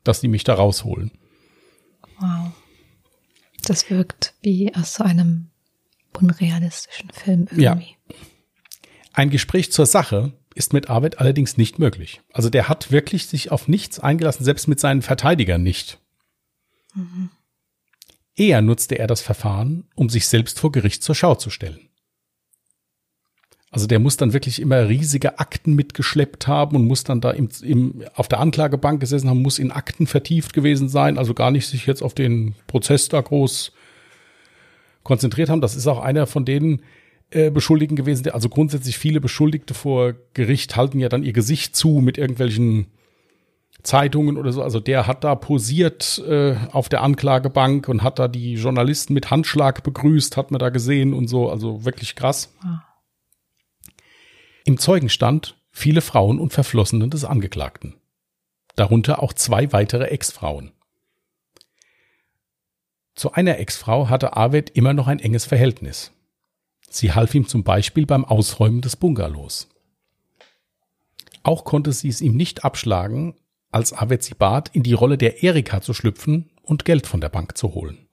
dass 0.03 0.23
die 0.23 0.29
mich 0.29 0.45
da 0.45 0.55
rausholen. 0.55 1.11
Wow. 2.19 2.53
Das 3.67 3.91
wirkt 3.91 4.33
wie 4.41 4.75
aus 4.75 4.95
so 4.95 5.05
einem 5.05 5.51
unrealistischen 6.17 7.11
Film 7.11 7.47
irgendwie. 7.51 7.63
Ja. 7.63 7.81
Ein 9.13 9.31
Gespräch 9.31 9.73
zur 9.73 9.87
Sache 9.87 10.33
ist 10.55 10.73
mit 10.73 10.89
Arvid 10.91 11.19
allerdings 11.19 11.57
nicht 11.57 11.79
möglich. 11.79 12.21
Also 12.33 12.51
der 12.51 12.69
hat 12.69 12.91
wirklich 12.91 13.27
sich 13.27 13.51
auf 13.51 13.69
nichts 13.69 13.99
eingelassen, 13.99 14.45
selbst 14.45 14.69
mit 14.69 14.81
seinen 14.81 15.03
Verteidigern 15.03 15.63
nicht. 15.63 15.99
Mhm. 16.95 17.31
Eher 18.37 18.63
nutzte 18.63 18.99
er 18.99 19.07
das 19.07 19.21
Verfahren, 19.21 19.85
um 19.95 20.09
sich 20.09 20.27
selbst 20.27 20.59
vor 20.59 20.73
Gericht 20.73 21.03
zur 21.03 21.15
Schau 21.15 21.35
zu 21.37 21.51
stellen. 21.51 21.89
Also 23.71 23.89
der 23.89 23.99
muss 23.99 24.17
dann 24.17 24.33
wirklich 24.33 24.61
immer 24.61 24.89
riesige 24.89 25.41
Akten 25.41 25.75
mitgeschleppt 25.75 26.47
haben 26.47 26.77
und 26.77 26.87
muss 26.87 27.03
dann 27.03 27.21
da 27.21 27.33
im, 27.33 27.49
im, 27.63 28.05
auf 28.15 28.29
der 28.29 28.39
Anklagebank 28.39 29.01
gesessen 29.01 29.29
haben, 29.29 29.43
muss 29.43 29.59
in 29.59 29.73
Akten 29.73 30.07
vertieft 30.07 30.53
gewesen 30.53 30.89
sein, 30.89 31.19
also 31.19 31.35
gar 31.35 31.51
nicht 31.51 31.67
sich 31.67 31.85
jetzt 31.87 32.01
auf 32.01 32.15
den 32.15 32.55
Prozess 32.69 33.09
da 33.09 33.21
groß 33.21 33.73
konzentriert 35.05 35.49
haben. 35.49 35.61
Das 35.61 35.77
ist 35.77 35.87
auch 35.87 36.01
einer 36.01 36.27
von 36.27 36.45
denen 36.45 36.83
äh, 37.31 37.51
Beschuldigten 37.51 37.97
gewesen, 37.97 38.25
der, 38.25 38.35
also 38.35 38.49
grundsätzlich 38.49 38.99
viele 38.99 39.21
Beschuldigte 39.21 39.75
vor 39.75 40.15
Gericht 40.35 40.77
halten 40.77 40.99
ja 40.99 41.09
dann 41.09 41.23
ihr 41.23 41.33
Gesicht 41.33 41.77
zu 41.77 42.01
mit 42.01 42.19
irgendwelchen 42.19 42.89
Zeitungen 43.83 44.37
oder 44.37 44.53
so. 44.53 44.63
Also 44.63 44.81
der 44.81 45.07
hat 45.07 45.25
da 45.25 45.35
posiert 45.35 46.23
äh, 46.27 46.57
auf 46.73 46.89
der 46.89 47.03
Anklagebank 47.03 47.89
und 47.89 48.03
hat 48.03 48.19
da 48.19 48.29
die 48.29 48.55
Journalisten 48.55 49.15
mit 49.15 49.31
Handschlag 49.31 49.83
begrüßt, 49.83 50.37
hat 50.37 50.51
man 50.51 50.59
da 50.59 50.71
gesehen 50.71 51.13
und 51.13 51.29
so. 51.29 51.51
Also 51.51 51.85
wirklich 51.85 52.17
krass. 52.17 52.53
Ah. 52.63 52.83
Im 54.65 54.79
Zeugenstand 54.79 55.57
viele 55.71 56.01
Frauen 56.01 56.39
und 56.39 56.53
Verflossene 56.53 57.09
des 57.09 57.25
Angeklagten. 57.25 57.95
Darunter 58.77 59.23
auch 59.23 59.33
zwei 59.33 59.73
weitere 59.73 60.05
Ex-Frauen. 60.05 60.73
Zu 63.15 63.33
einer 63.33 63.59
Ex-Frau 63.59 64.09
hatte 64.09 64.37
Arvid 64.37 64.71
immer 64.71 64.93
noch 64.93 65.07
ein 65.07 65.21
enges 65.21 65.45
Verhältnis. 65.45 66.13
Sie 66.91 67.13
half 67.13 67.35
ihm 67.35 67.47
zum 67.47 67.65
Beispiel 67.65 68.07
beim 68.07 68.25
Ausräumen 68.25 68.81
des 68.81 68.97
Bungalows. 68.97 69.69
Auch 71.43 71.65
konnte 71.65 71.93
sie 71.93 72.09
es 72.09 72.21
ihm 72.21 72.37
nicht 72.37 72.65
abschlagen, 72.65 73.35
als 73.71 73.93
Arvid 73.93 74.23
sie 74.23 74.35
bat, 74.35 74.71
in 74.73 74.83
die 74.83 74.93
Rolle 74.93 75.19
der 75.19 75.43
Erika 75.43 75.81
zu 75.81 75.95
schlüpfen 75.95 76.51
und 76.63 76.85
Geld 76.85 77.07
von 77.07 77.21
der 77.21 77.29
Bank 77.29 77.57
zu 77.59 77.75
holen. 77.75 78.09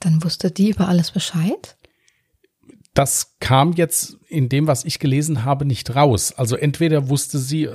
Dann 0.00 0.22
wusste 0.22 0.50
die 0.50 0.70
über 0.70 0.88
alles 0.88 1.10
Bescheid? 1.10 1.76
Das 2.94 3.38
kam 3.40 3.72
jetzt 3.72 4.18
in 4.28 4.48
dem, 4.48 4.66
was 4.66 4.84
ich 4.84 4.98
gelesen 4.98 5.44
habe, 5.44 5.64
nicht 5.64 5.94
raus. 5.94 6.32
Also 6.32 6.56
entweder 6.56 7.08
wusste 7.08 7.38
sie, 7.38 7.70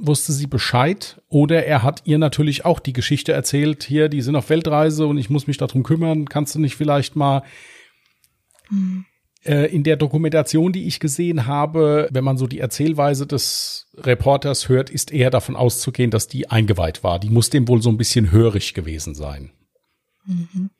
wusste 0.00 0.32
sie 0.32 0.46
Bescheid 0.46 1.20
oder 1.28 1.64
er 1.64 1.82
hat 1.82 2.02
ihr 2.04 2.18
natürlich 2.18 2.64
auch 2.64 2.80
die 2.80 2.92
Geschichte 2.92 3.32
erzählt, 3.32 3.84
hier, 3.84 4.08
die 4.08 4.22
sind 4.22 4.36
auf 4.36 4.50
Weltreise 4.50 5.06
und 5.06 5.18
ich 5.18 5.30
muss 5.30 5.46
mich 5.46 5.58
darum 5.58 5.82
kümmern, 5.82 6.28
kannst 6.28 6.54
du 6.54 6.58
nicht 6.58 6.76
vielleicht 6.76 7.16
mal 7.16 7.42
hm. 8.68 9.04
äh, 9.44 9.72
in 9.72 9.84
der 9.84 9.96
Dokumentation, 9.96 10.72
die 10.72 10.86
ich 10.86 11.00
gesehen 11.00 11.46
habe, 11.46 12.08
wenn 12.10 12.24
man 12.24 12.38
so 12.38 12.46
die 12.46 12.60
Erzählweise 12.60 13.26
des 13.26 13.88
Reporters 13.96 14.68
hört, 14.68 14.90
ist 14.90 15.12
eher 15.12 15.30
davon 15.30 15.56
auszugehen, 15.56 16.10
dass 16.10 16.28
die 16.28 16.48
eingeweiht 16.50 17.04
war. 17.04 17.18
Die 17.18 17.30
muss 17.30 17.50
dem 17.50 17.68
wohl 17.68 17.82
so 17.82 17.90
ein 17.90 17.98
bisschen 17.98 18.30
hörig 18.30 18.74
gewesen 18.74 19.14
sein. 19.14 19.52
Mhm. 20.24 20.70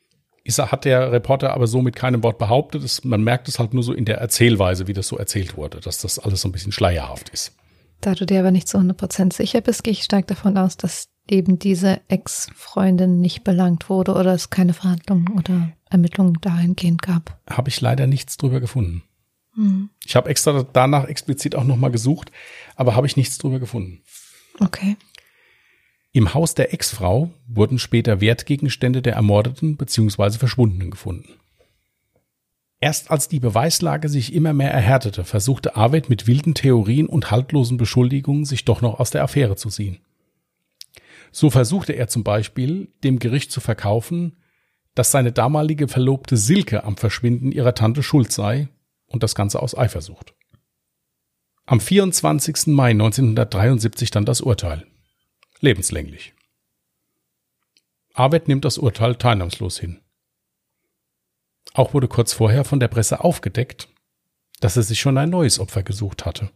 Ist, 0.43 0.59
hat 0.59 0.87
der 0.87 1.13
Reporter 1.13 1.53
aber 1.53 1.67
so 1.67 1.83
mit 1.83 1.95
keinem 1.95 2.23
Wort 2.23 2.39
behauptet. 2.39 3.05
Man 3.05 3.23
merkt 3.23 3.47
es 3.49 3.59
halt 3.59 3.75
nur 3.75 3.83
so 3.83 3.93
in 3.93 4.07
der 4.07 4.19
Erzählweise, 4.19 4.87
wie 4.87 4.95
das 4.95 5.07
so 5.07 5.19
erzählt 5.19 5.57
wurde, 5.57 5.81
dass 5.81 5.99
das 5.99 6.19
alles 6.19 6.41
so 6.41 6.49
ein 6.49 6.53
bisschen 6.53 6.73
schleierhaft 6.73 7.29
ist. 7.29 7.53
Da 8.01 8.15
du 8.15 8.25
dir 8.25 8.41
aber 8.41 8.51
nicht 8.51 8.69
zu 8.69 8.79
100% 8.79 9.33
sicher 9.33 9.61
bist, 9.61 9.85
gehe 9.85 9.93
ich 9.93 10.05
stark 10.05 10.27
davon 10.27 10.57
aus, 10.57 10.77
dass 10.77 11.09
eben 11.29 11.59
diese 11.59 12.01
Ex-Freundin 12.09 13.21
nicht 13.21 13.45
belangt 13.45 13.89
wurde 13.89 14.15
oder 14.15 14.35
es 14.35 14.51
keine 14.51 14.73
Verhandlungen 14.73 15.29
oder 15.37 15.73
Ermittlungen 15.89 16.39
dahingehend 16.41 17.03
gab. 17.03 17.39
Habe 17.49 17.69
ich 17.69 17.81
leider 17.81 18.07
nichts 18.07 18.37
drüber 18.37 18.61
gefunden. 18.61 19.03
Hm. 19.55 19.91
Ich 20.05 20.17
habe 20.17 20.31
extra 20.31 20.63
danach 20.73 21.05
explizit 21.05 21.55
auch 21.55 21.65
nochmal 21.65 21.91
gesucht, 21.91 22.33
aber 22.77 22.95
habe 22.97 23.07
ich 23.07 23.17
nichts 23.17 23.39
drüber 23.39 23.59
gefunden. 23.59 24.01
Okay. 24.59 24.97
Im 26.13 26.35
Haus 26.35 26.55
der 26.55 26.73
Ex-Frau 26.73 27.31
wurden 27.47 27.79
später 27.79 28.21
Wertgegenstände 28.21 29.03
der 29.03 29.15
Ermordeten 29.15 29.77
bzw. 29.77 30.39
Verschwundenen 30.39 30.91
gefunden. 30.91 31.40
Erst 32.81 33.11
als 33.11 33.29
die 33.29 33.41
Beweislage 33.41 34.09
sich 34.09 34.33
immer 34.33 34.55
mehr 34.55 34.73
erhärtete, 34.73 35.25
versuchte 35.25 35.77
Arvid 35.77 36.09
mit 36.09 36.27
wilden 36.27 36.55
Theorien 36.55 37.09
und 37.09 37.31
haltlosen 37.31 37.77
Beschuldigungen 37.77 38.47
sich 38.47 38.65
doch 38.65 38.81
noch 38.81 38.99
aus 38.99 39.11
der 39.11 39.23
Affäre 39.23 39.57
zu 39.57 39.69
ziehen. 39.69 39.99
So 41.31 41.51
versuchte 41.51 41.93
er 41.93 42.09
zum 42.09 42.25
Beispiel, 42.25 42.89
dem 43.05 43.19
Gericht 43.19 43.53
zu 43.53 43.61
verkaufen, 43.61 44.39
dass 44.95 45.13
seine 45.13 45.31
damalige 45.31 45.89
Verlobte 45.89 46.37
Silke 46.37 46.85
am 46.85 46.97
Verschwinden 46.97 47.53
ihrer 47.53 47.75
Tante 47.75 48.03
schuld 48.03 48.33
sei 48.33 48.69
und 49.07 49.23
das 49.23 49.35
Ganze 49.35 49.61
aus 49.61 49.77
Eifersucht. 49.77 50.35
Am 51.67 51.81
24. 51.81 52.69
Mai 52.69 52.91
1973 52.91 54.11
dann 54.11 54.25
das 54.25 54.41
Urteil. 54.41 54.87
Lebenslänglich. 55.61 56.35
Arvid 58.15 58.49
nimmt 58.49 58.65
das 58.65 58.79
Urteil 58.79 59.15
teilnahmslos 59.15 59.79
hin. 59.79 60.01
Auch 61.75 61.95
wurde 61.95 62.09
kurz 62.09 62.33
vorher 62.33 62.65
von 62.65 62.81
der 62.81 62.89
Presse 62.89 63.23
aufgedeckt, 63.23 63.89
dass 64.61 64.77
er 64.77 64.83
sich 64.83 65.01
schon 65.01 65.19
ein 65.19 65.31
neues 65.31 65.59
Opfer 65.59 65.83
gesucht 65.83 66.27
hatte. 66.27 66.51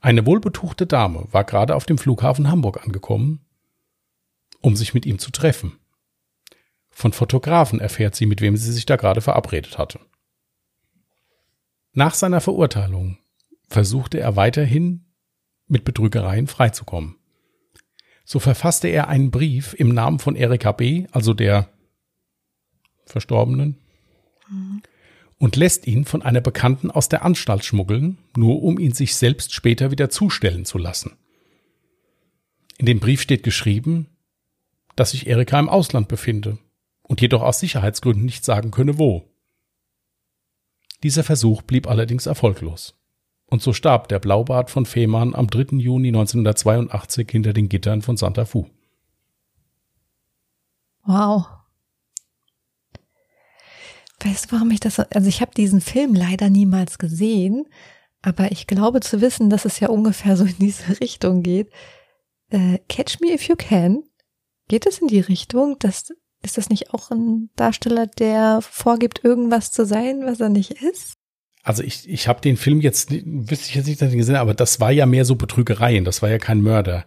Eine 0.00 0.26
wohlbetuchte 0.26 0.86
Dame 0.86 1.26
war 1.30 1.44
gerade 1.44 1.74
auf 1.74 1.84
dem 1.84 1.98
Flughafen 1.98 2.50
Hamburg 2.50 2.84
angekommen, 2.84 3.44
um 4.60 4.76
sich 4.76 4.94
mit 4.94 5.06
ihm 5.06 5.18
zu 5.18 5.30
treffen. 5.30 5.78
Von 6.90 7.12
Fotografen 7.12 7.80
erfährt 7.80 8.14
sie, 8.14 8.26
mit 8.26 8.40
wem 8.40 8.56
sie 8.56 8.72
sich 8.72 8.86
da 8.86 8.96
gerade 8.96 9.20
verabredet 9.20 9.78
hatte. 9.78 10.00
Nach 11.92 12.14
seiner 12.14 12.40
Verurteilung 12.40 13.18
versuchte 13.68 14.18
er 14.18 14.36
weiterhin 14.36 15.06
mit 15.66 15.84
Betrügereien 15.84 16.46
freizukommen. 16.46 17.16
So 18.24 18.38
verfasste 18.38 18.88
er 18.88 19.08
einen 19.08 19.30
Brief 19.30 19.74
im 19.74 19.88
Namen 19.88 20.18
von 20.18 20.36
Erika 20.36 20.72
B., 20.72 21.06
also 21.12 21.34
der 21.34 21.68
Verstorbenen, 23.06 23.78
und 25.38 25.56
lässt 25.56 25.86
ihn 25.86 26.04
von 26.04 26.22
einer 26.22 26.40
Bekannten 26.40 26.90
aus 26.90 27.08
der 27.08 27.24
Anstalt 27.24 27.64
schmuggeln, 27.64 28.18
nur 28.36 28.62
um 28.62 28.78
ihn 28.78 28.92
sich 28.92 29.14
selbst 29.14 29.54
später 29.54 29.90
wieder 29.90 30.10
zustellen 30.10 30.64
zu 30.64 30.78
lassen. 30.78 31.16
In 32.76 32.86
dem 32.86 33.00
Brief 33.00 33.20
steht 33.20 33.42
geschrieben, 33.42 34.06
dass 34.96 35.12
sich 35.12 35.26
Erika 35.26 35.58
im 35.58 35.68
Ausland 35.68 36.08
befinde 36.08 36.58
und 37.02 37.20
jedoch 37.20 37.42
aus 37.42 37.60
Sicherheitsgründen 37.60 38.24
nicht 38.24 38.44
sagen 38.44 38.70
könne, 38.70 38.98
wo. 38.98 39.28
Dieser 41.02 41.24
Versuch 41.24 41.62
blieb 41.62 41.88
allerdings 41.88 42.26
erfolglos. 42.26 42.94
Und 43.46 43.62
so 43.62 43.72
starb 43.72 44.08
der 44.08 44.18
Blaubart 44.18 44.70
von 44.70 44.86
Fehmarn 44.86 45.34
am 45.34 45.48
3. 45.48 45.78
Juni 45.78 46.08
1982 46.08 47.28
hinter 47.30 47.52
den 47.52 47.68
Gittern 47.68 48.02
von 48.02 48.16
Santa 48.16 48.44
Fu. 48.44 48.66
Wow. 51.04 51.46
Weißt 54.22 54.46
du, 54.46 54.52
warum 54.52 54.70
ich 54.70 54.80
das 54.80 54.96
so, 54.96 55.04
also 55.14 55.28
ich 55.28 55.40
habe 55.40 55.52
diesen 55.56 55.80
Film 55.80 56.14
leider 56.14 56.50
niemals 56.50 56.98
gesehen, 56.98 57.66
aber 58.22 58.52
ich 58.52 58.66
glaube 58.66 59.00
zu 59.00 59.20
wissen, 59.20 59.48
dass 59.48 59.64
es 59.64 59.80
ja 59.80 59.88
ungefähr 59.88 60.36
so 60.36 60.44
in 60.44 60.56
diese 60.58 60.88
Richtung 61.00 61.42
geht. 61.42 61.70
äh, 62.50 62.78
Catch 62.88 63.20
Me 63.20 63.32
If 63.32 63.48
You 63.48 63.56
Can. 63.56 64.02
Geht 64.68 64.86
es 64.86 64.98
in 64.98 65.08
die 65.08 65.20
Richtung, 65.20 65.76
dass 65.78 66.08
ist 66.42 66.56
das 66.56 66.70
nicht 66.70 66.94
auch 66.94 67.10
ein 67.10 67.50
Darsteller, 67.56 68.06
der 68.06 68.60
vorgibt, 68.62 69.24
irgendwas 69.24 69.72
zu 69.72 69.84
sein, 69.84 70.22
was 70.24 70.40
er 70.40 70.48
nicht 70.48 70.70
ist? 70.70 71.14
Also 71.62 71.82
ich, 71.82 72.08
ich 72.08 72.28
habe 72.28 72.40
den 72.40 72.56
Film 72.56 72.80
jetzt, 72.80 73.10
wüsste 73.10 73.68
ich 73.68 73.74
jetzt 73.74 73.86
nicht, 73.86 74.00
dass 74.00 74.08
ich 74.08 74.14
ihn 74.14 74.20
gesehen 74.20 74.36
habe, 74.36 74.50
aber 74.50 74.54
das 74.54 74.80
war 74.80 74.90
ja 74.90 75.04
mehr 75.04 75.26
so 75.26 75.34
Betrügereien, 75.34 76.04
das 76.04 76.22
war 76.22 76.30
ja 76.30 76.38
kein 76.38 76.62
Mörder. 76.62 77.04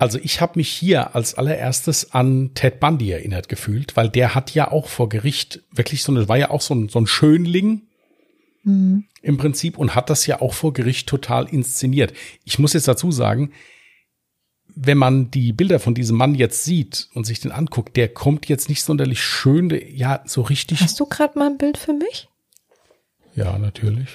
Also 0.00 0.18
ich 0.18 0.40
habe 0.40 0.52
mich 0.56 0.70
hier 0.70 1.14
als 1.14 1.34
allererstes 1.34 2.14
an 2.14 2.52
Ted 2.54 2.80
Bundy 2.80 3.10
erinnert 3.10 3.50
gefühlt, 3.50 3.98
weil 3.98 4.08
der 4.08 4.34
hat 4.34 4.54
ja 4.54 4.72
auch 4.72 4.88
vor 4.88 5.10
Gericht 5.10 5.60
wirklich 5.72 6.02
so 6.02 6.10
eine, 6.10 6.26
war 6.26 6.38
ja 6.38 6.50
auch 6.50 6.62
so 6.62 6.74
ein, 6.74 6.88
so 6.88 6.98
ein 6.98 7.06
Schönling 7.06 7.82
mhm. 8.62 9.04
im 9.20 9.36
Prinzip 9.36 9.76
und 9.76 9.94
hat 9.94 10.08
das 10.08 10.24
ja 10.24 10.40
auch 10.40 10.54
vor 10.54 10.72
Gericht 10.72 11.06
total 11.06 11.46
inszeniert. 11.46 12.14
Ich 12.46 12.58
muss 12.58 12.72
jetzt 12.72 12.88
dazu 12.88 13.12
sagen, 13.12 13.52
wenn 14.74 14.96
man 14.96 15.30
die 15.30 15.52
Bilder 15.52 15.78
von 15.78 15.94
diesem 15.94 16.16
Mann 16.16 16.34
jetzt 16.34 16.64
sieht 16.64 17.10
und 17.12 17.26
sich 17.26 17.40
den 17.40 17.52
anguckt, 17.52 17.94
der 17.98 18.08
kommt 18.08 18.48
jetzt 18.48 18.70
nicht 18.70 18.82
sonderlich 18.82 19.22
schön, 19.22 19.70
ja, 19.92 20.22
so 20.24 20.40
richtig. 20.40 20.80
Hast 20.80 20.98
du 20.98 21.04
gerade 21.04 21.38
mal 21.38 21.50
ein 21.50 21.58
Bild 21.58 21.76
für 21.76 21.92
mich? 21.92 22.26
Ja, 23.34 23.58
natürlich. 23.58 24.08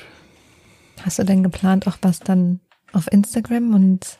Hast 1.03 1.19
du 1.19 1.23
denn 1.25 1.43
geplant, 1.43 1.85
auch 1.87 1.99
was 2.01 2.21
dann 2.21 2.59
auf 2.91 3.05
Instagram 3.11 3.75
und 3.75 4.17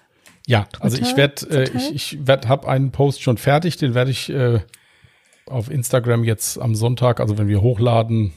ja, 0.47 0.67
also 0.79 0.97
ich 0.97 1.17
werde, 1.17 1.47
äh, 1.49 1.69
ich, 1.75 1.93
ich 1.93 2.27
werd, 2.27 2.47
habe 2.47 2.67
einen 2.67 2.91
Post 2.91 3.21
schon 3.21 3.37
fertig, 3.37 3.77
den 3.77 3.93
werde 3.93 4.11
ich 4.11 4.29
äh, 4.29 4.59
auf 5.47 5.69
Instagram 5.69 6.23
jetzt 6.23 6.59
am 6.59 6.75
Sonntag, 6.75 7.19
also 7.19 7.37
wenn 7.37 7.47
wir 7.47 7.61
hochladen, 7.61 8.33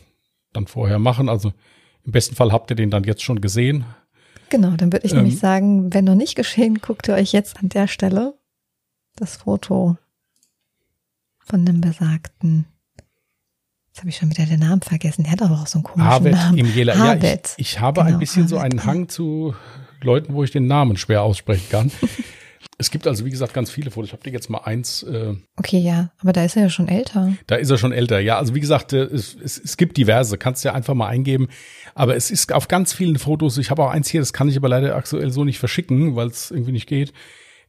dann 0.52 0.66
vorher 0.66 0.98
machen. 0.98 1.28
Also 1.28 1.52
im 2.04 2.12
besten 2.12 2.34
Fall 2.34 2.52
habt 2.52 2.70
ihr 2.70 2.76
den 2.76 2.90
dann 2.90 3.04
jetzt 3.04 3.22
schon 3.22 3.40
gesehen. 3.40 3.84
Genau, 4.48 4.70
dann 4.70 4.92
würde 4.92 5.06
ich 5.06 5.12
ähm, 5.12 5.18
nämlich 5.18 5.38
sagen, 5.38 5.92
wenn 5.92 6.04
noch 6.04 6.14
nicht 6.14 6.34
geschehen, 6.34 6.80
guckt 6.80 7.08
ihr 7.08 7.14
euch 7.14 7.32
jetzt 7.32 7.58
an 7.58 7.68
der 7.68 7.86
Stelle 7.86 8.34
das 9.16 9.36
Foto 9.36 9.98
von 11.38 11.66
dem 11.66 11.80
besagten. 11.80 12.66
Jetzt 13.88 13.98
habe 13.98 14.08
ich 14.08 14.16
schon 14.16 14.30
wieder 14.30 14.46
den 14.46 14.60
Namen 14.60 14.80
vergessen. 14.80 15.24
Der 15.24 15.32
hat 15.32 15.42
aber 15.42 15.60
auch 15.60 15.66
so 15.66 15.78
einen 15.78 15.84
komischen 15.84 16.10
Harvard 16.10 16.34
Namen. 16.34 16.58
Im 16.58 16.66
Jela. 16.66 16.94
Ja, 16.94 17.14
ich, 17.14 17.40
ich 17.56 17.80
habe 17.80 18.00
genau, 18.00 18.14
ein 18.14 18.18
bisschen 18.18 18.44
Harvard. 18.44 18.50
so 18.50 18.58
einen 18.58 18.84
Hang 18.84 19.08
zu 19.08 19.54
Leuten, 20.02 20.34
wo 20.34 20.44
ich 20.44 20.50
den 20.50 20.66
Namen 20.66 20.96
schwer 20.96 21.22
aussprechen 21.22 21.66
kann. 21.70 21.92
Es 22.80 22.92
gibt 22.92 23.08
also, 23.08 23.24
wie 23.24 23.30
gesagt, 23.30 23.54
ganz 23.54 23.72
viele 23.72 23.90
Fotos. 23.90 24.10
Ich 24.10 24.12
habe 24.12 24.22
dir 24.22 24.32
jetzt 24.32 24.48
mal 24.48 24.58
eins. 24.58 25.02
Äh, 25.02 25.34
okay, 25.56 25.78
ja, 25.78 26.12
aber 26.18 26.32
da 26.32 26.44
ist 26.44 26.56
er 26.56 26.62
ja 26.62 26.70
schon 26.70 26.86
älter. 26.86 27.32
Da 27.48 27.56
ist 27.56 27.70
er 27.70 27.76
schon 27.76 27.90
älter, 27.90 28.20
ja. 28.20 28.38
Also 28.38 28.54
wie 28.54 28.60
gesagt, 28.60 28.92
äh, 28.92 29.02
es, 29.02 29.34
es, 29.34 29.58
es 29.58 29.76
gibt 29.76 29.96
diverse, 29.96 30.38
kannst 30.38 30.64
du 30.64 30.68
ja 30.68 30.74
einfach 30.74 30.94
mal 30.94 31.08
eingeben. 31.08 31.48
Aber 31.96 32.14
es 32.14 32.30
ist 32.30 32.52
auf 32.52 32.68
ganz 32.68 32.92
vielen 32.92 33.18
Fotos, 33.18 33.58
ich 33.58 33.72
habe 33.72 33.82
auch 33.82 33.90
eins 33.90 34.08
hier, 34.08 34.20
das 34.20 34.32
kann 34.32 34.48
ich 34.48 34.56
aber 34.56 34.68
leider 34.68 34.94
aktuell 34.94 35.32
so 35.32 35.42
nicht 35.42 35.58
verschicken, 35.58 36.14
weil 36.14 36.28
es 36.28 36.52
irgendwie 36.52 36.70
nicht 36.70 36.86
geht, 36.86 37.12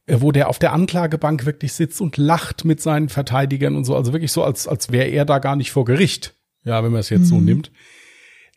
äh, 0.06 0.18
wo 0.20 0.30
der 0.30 0.48
auf 0.48 0.60
der 0.60 0.72
Anklagebank 0.72 1.44
wirklich 1.44 1.72
sitzt 1.72 2.00
und 2.00 2.16
lacht 2.16 2.64
mit 2.64 2.80
seinen 2.80 3.08
Verteidigern 3.08 3.74
und 3.74 3.84
so. 3.84 3.96
Also 3.96 4.12
wirklich 4.12 4.30
so, 4.30 4.44
als, 4.44 4.68
als 4.68 4.92
wäre 4.92 5.08
er 5.08 5.24
da 5.24 5.40
gar 5.40 5.56
nicht 5.56 5.72
vor 5.72 5.84
Gericht. 5.84 6.36
Ja, 6.64 6.84
wenn 6.84 6.92
man 6.92 7.00
es 7.00 7.10
jetzt 7.10 7.22
mhm. 7.22 7.26
so 7.26 7.40
nimmt. 7.40 7.72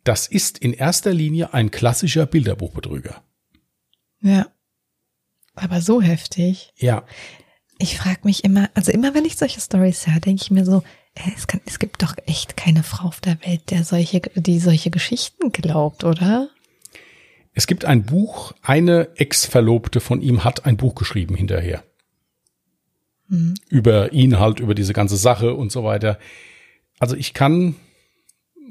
Das 0.03 0.27
ist 0.27 0.59
in 0.59 0.73
erster 0.73 1.13
Linie 1.13 1.53
ein 1.53 1.71
klassischer 1.71 2.27
Bilderbuchbetrüger. 2.27 3.23
Ja. 4.23 4.47
Aber 5.53 5.81
so 5.81 6.01
heftig. 6.01 6.73
Ja. 6.77 7.03
Ich 7.77 7.97
frage 7.97 8.21
mich 8.23 8.43
immer, 8.43 8.69
also 8.73 8.91
immer 8.91 9.13
wenn 9.13 9.25
ich 9.25 9.35
solche 9.35 9.61
Stories 9.61 10.07
höre, 10.07 10.19
denke 10.19 10.41
ich 10.41 10.49
mir 10.51 10.65
so, 10.65 10.83
äh, 11.13 11.29
es, 11.35 11.45
kann, 11.45 11.61
es 11.65 11.77
gibt 11.77 12.01
doch 12.01 12.15
echt 12.25 12.57
keine 12.57 12.81
Frau 12.81 13.07
auf 13.07 13.21
der 13.21 13.37
Welt, 13.45 13.69
der 13.69 13.83
solche, 13.83 14.21
die 14.21 14.59
solche 14.59 14.89
Geschichten 14.89 15.51
glaubt, 15.51 16.03
oder? 16.03 16.49
Es 17.53 17.67
gibt 17.67 17.85
ein 17.85 18.03
Buch, 18.03 18.53
eine 18.63 19.09
Ex-Verlobte 19.15 19.99
von 19.99 20.21
ihm 20.21 20.43
hat 20.43 20.65
ein 20.65 20.77
Buch 20.77 20.95
geschrieben 20.95 21.35
hinterher. 21.35 21.83
Hm. 23.29 23.53
Über 23.69 24.11
ihn 24.13 24.39
halt, 24.39 24.59
über 24.59 24.73
diese 24.73 24.93
ganze 24.93 25.17
Sache 25.17 25.53
und 25.53 25.71
so 25.71 25.83
weiter. 25.83 26.17
Also 26.97 27.15
ich 27.15 27.33
kann 27.33 27.75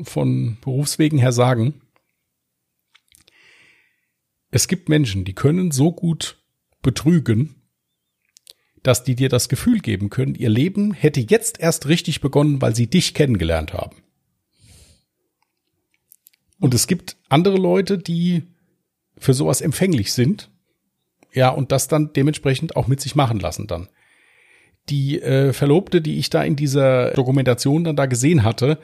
von 0.03 0.57
Berufswegen 0.63 1.19
her 1.19 1.33
sagen, 1.33 1.82
es 4.53 4.69
gibt 4.69 4.89
Menschen, 4.89 5.25
die 5.25 5.35
können 5.35 5.71
so 5.73 5.93
gut 5.93 6.39
betrügen, 6.83 7.63
dass 8.83 9.03
die 9.03 9.15
dir 9.15 9.29
das 9.29 9.49
Gefühl 9.49 9.81
geben 9.81 10.11
können, 10.11 10.35
ihr 10.35 10.51
Leben 10.51 10.93
hätte 10.93 11.21
jetzt 11.21 11.59
erst 11.59 11.89
richtig 11.89 12.21
begonnen, 12.21 12.61
weil 12.61 12.77
sie 12.77 12.87
dich 12.87 13.15
kennengelernt 13.15 13.73
haben. 13.73 13.97
Und 16.61 16.75
es 16.75 16.87
gibt 16.87 17.17
andere 17.29 17.57
Leute, 17.57 17.99
die 17.99 18.43
für 19.17 19.35
sowas 19.35 19.61
empfänglich 19.63 20.13
sind. 20.13 20.51
Ja, 21.33 21.49
und 21.49 21.73
das 21.73 21.89
dann 21.89 22.13
dementsprechend 22.13 22.77
auch 22.77 22.89
mit 22.89 23.01
sich 23.01 23.15
machen 23.15 23.41
lassen 23.41 23.67
dann. 23.67 23.89
Die 24.91 25.21
äh, 25.23 25.53
Verlobte, 25.55 26.03
die 26.03 26.19
ich 26.19 26.29
da 26.29 26.43
in 26.43 26.57
dieser 26.57 27.13
Dokumentation 27.13 27.85
dann 27.85 27.97
da 27.97 28.07
gesehen 28.07 28.43
hatte, 28.43 28.79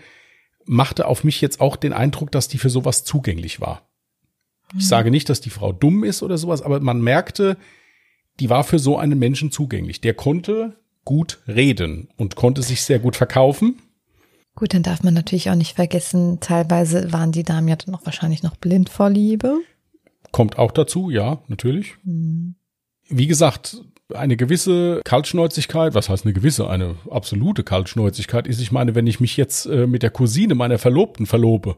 machte 0.65 1.07
auf 1.07 1.25
mich 1.25 1.41
jetzt 1.41 1.61
auch 1.61 1.77
den 1.77 1.93
Eindruck, 1.93 2.33
dass 2.33 2.49
die 2.49 2.59
für 2.59 2.71
sowas 2.71 3.05
zugänglich 3.05 3.61
war. 3.61 3.88
Ich 4.77 4.87
sage 4.87 5.11
nicht, 5.11 5.29
dass 5.29 5.41
die 5.41 5.51
Frau 5.51 5.73
dumm 5.73 6.05
ist 6.05 6.23
oder 6.23 6.37
sowas, 6.37 6.63
aber 6.63 6.81
man 6.81 7.01
merkte, 7.01 7.57
die 8.41 8.51
war 8.51 8.65
für 8.65 8.79
so 8.79 8.99
einen 8.99 9.19
Menschen 9.19 9.51
zugänglich. 9.51 10.01
Der 10.01 10.15
konnte 10.15 10.77
gut 11.05 11.39
reden 11.49 12.09
und 12.17 12.37
konnte 12.37 12.63
sich 12.63 12.83
sehr 12.83 12.99
gut 12.99 13.17
verkaufen. 13.17 13.81
Gut, 14.55 14.75
dann 14.75 14.83
darf 14.83 15.03
man 15.03 15.15
natürlich 15.15 15.51
auch 15.51 15.55
nicht 15.55 15.77
vergessen, 15.77 16.39
teilweise 16.41 17.13
waren 17.13 17.33
die 17.33 17.45
Damen 17.45 17.69
ja 17.69 17.77
dann 17.77 17.95
auch 17.95 18.05
wahrscheinlich 18.05 18.43
noch 18.43 18.57
blind 18.57 18.89
vor 18.89 19.09
Liebe. 19.09 19.61
Kommt 20.33 20.59
auch 20.59 20.73
dazu, 20.73 21.11
ja, 21.11 21.39
natürlich. 21.47 21.95
Hm. 22.05 22.57
Wie 23.09 23.27
gesagt, 23.27 23.83
eine 24.13 24.37
gewisse 24.37 25.01
Kaltschnäuzigkeit, 25.05 25.95
was 25.95 26.09
heißt 26.09 26.25
eine 26.25 26.35
gewisse, 26.35 26.69
eine 26.69 26.97
absolute 27.11 27.63
Kaltschnäuzigkeit 27.63 28.47
ist, 28.47 28.61
ich 28.61 28.73
meine, 28.73 28.95
wenn 28.95 29.07
ich 29.07 29.21
mich 29.21 29.37
jetzt 29.37 29.67
äh, 29.67 29.87
mit 29.87 30.03
der 30.03 30.11
Cousine 30.11 30.55
meiner 30.55 30.79
Verlobten 30.79 31.25
verlobe 31.27 31.77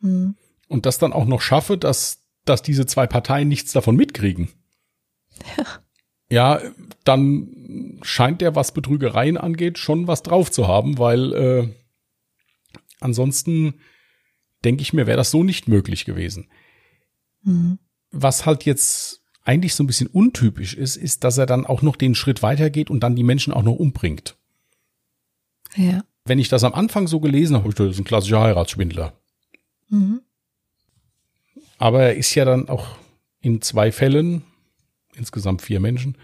hm. 0.00 0.36
Und 0.68 0.86
das 0.86 0.98
dann 0.98 1.12
auch 1.12 1.24
noch 1.26 1.40
schaffe, 1.40 1.76
dass, 1.76 2.24
dass 2.44 2.62
diese 2.62 2.86
zwei 2.86 3.06
Parteien 3.06 3.48
nichts 3.48 3.72
davon 3.72 3.96
mitkriegen, 3.96 4.48
ja. 5.56 5.64
ja, 6.30 6.60
dann 7.04 7.98
scheint 8.02 8.40
der, 8.40 8.54
was 8.54 8.72
Betrügereien 8.72 9.36
angeht, 9.36 9.78
schon 9.78 10.06
was 10.06 10.22
drauf 10.22 10.50
zu 10.50 10.68
haben, 10.68 10.98
weil 10.98 11.32
äh, 11.32 11.68
ansonsten 13.00 13.80
denke 14.64 14.82
ich 14.82 14.92
mir, 14.92 15.06
wäre 15.06 15.16
das 15.16 15.30
so 15.30 15.44
nicht 15.44 15.68
möglich 15.68 16.04
gewesen. 16.04 16.48
Mhm. 17.42 17.78
Was 18.10 18.46
halt 18.46 18.64
jetzt 18.64 19.22
eigentlich 19.44 19.74
so 19.74 19.84
ein 19.84 19.86
bisschen 19.86 20.08
untypisch 20.08 20.74
ist, 20.74 20.96
ist, 20.96 21.22
dass 21.22 21.38
er 21.38 21.46
dann 21.46 21.66
auch 21.66 21.82
noch 21.82 21.96
den 21.96 22.14
Schritt 22.14 22.42
weitergeht 22.42 22.90
und 22.90 23.00
dann 23.00 23.14
die 23.14 23.22
Menschen 23.22 23.52
auch 23.52 23.62
noch 23.62 23.76
umbringt. 23.76 24.36
Ja. 25.76 26.02
Wenn 26.24 26.40
ich 26.40 26.48
das 26.48 26.64
am 26.64 26.74
Anfang 26.74 27.06
so 27.06 27.20
gelesen 27.20 27.56
habe, 27.56 27.72
das 27.72 27.90
ist 27.90 27.98
ein 27.98 28.04
klassischer 28.04 28.40
Heiratsschwindler. 28.40 29.12
Mhm. 29.88 30.22
Aber 31.78 32.02
er 32.02 32.16
ist 32.16 32.34
ja 32.34 32.44
dann 32.44 32.68
auch 32.68 32.96
in 33.40 33.60
zwei 33.62 33.92
Fällen 33.92 34.44
insgesamt 35.16 35.62
vier 35.62 35.80
Menschen, 35.80 36.16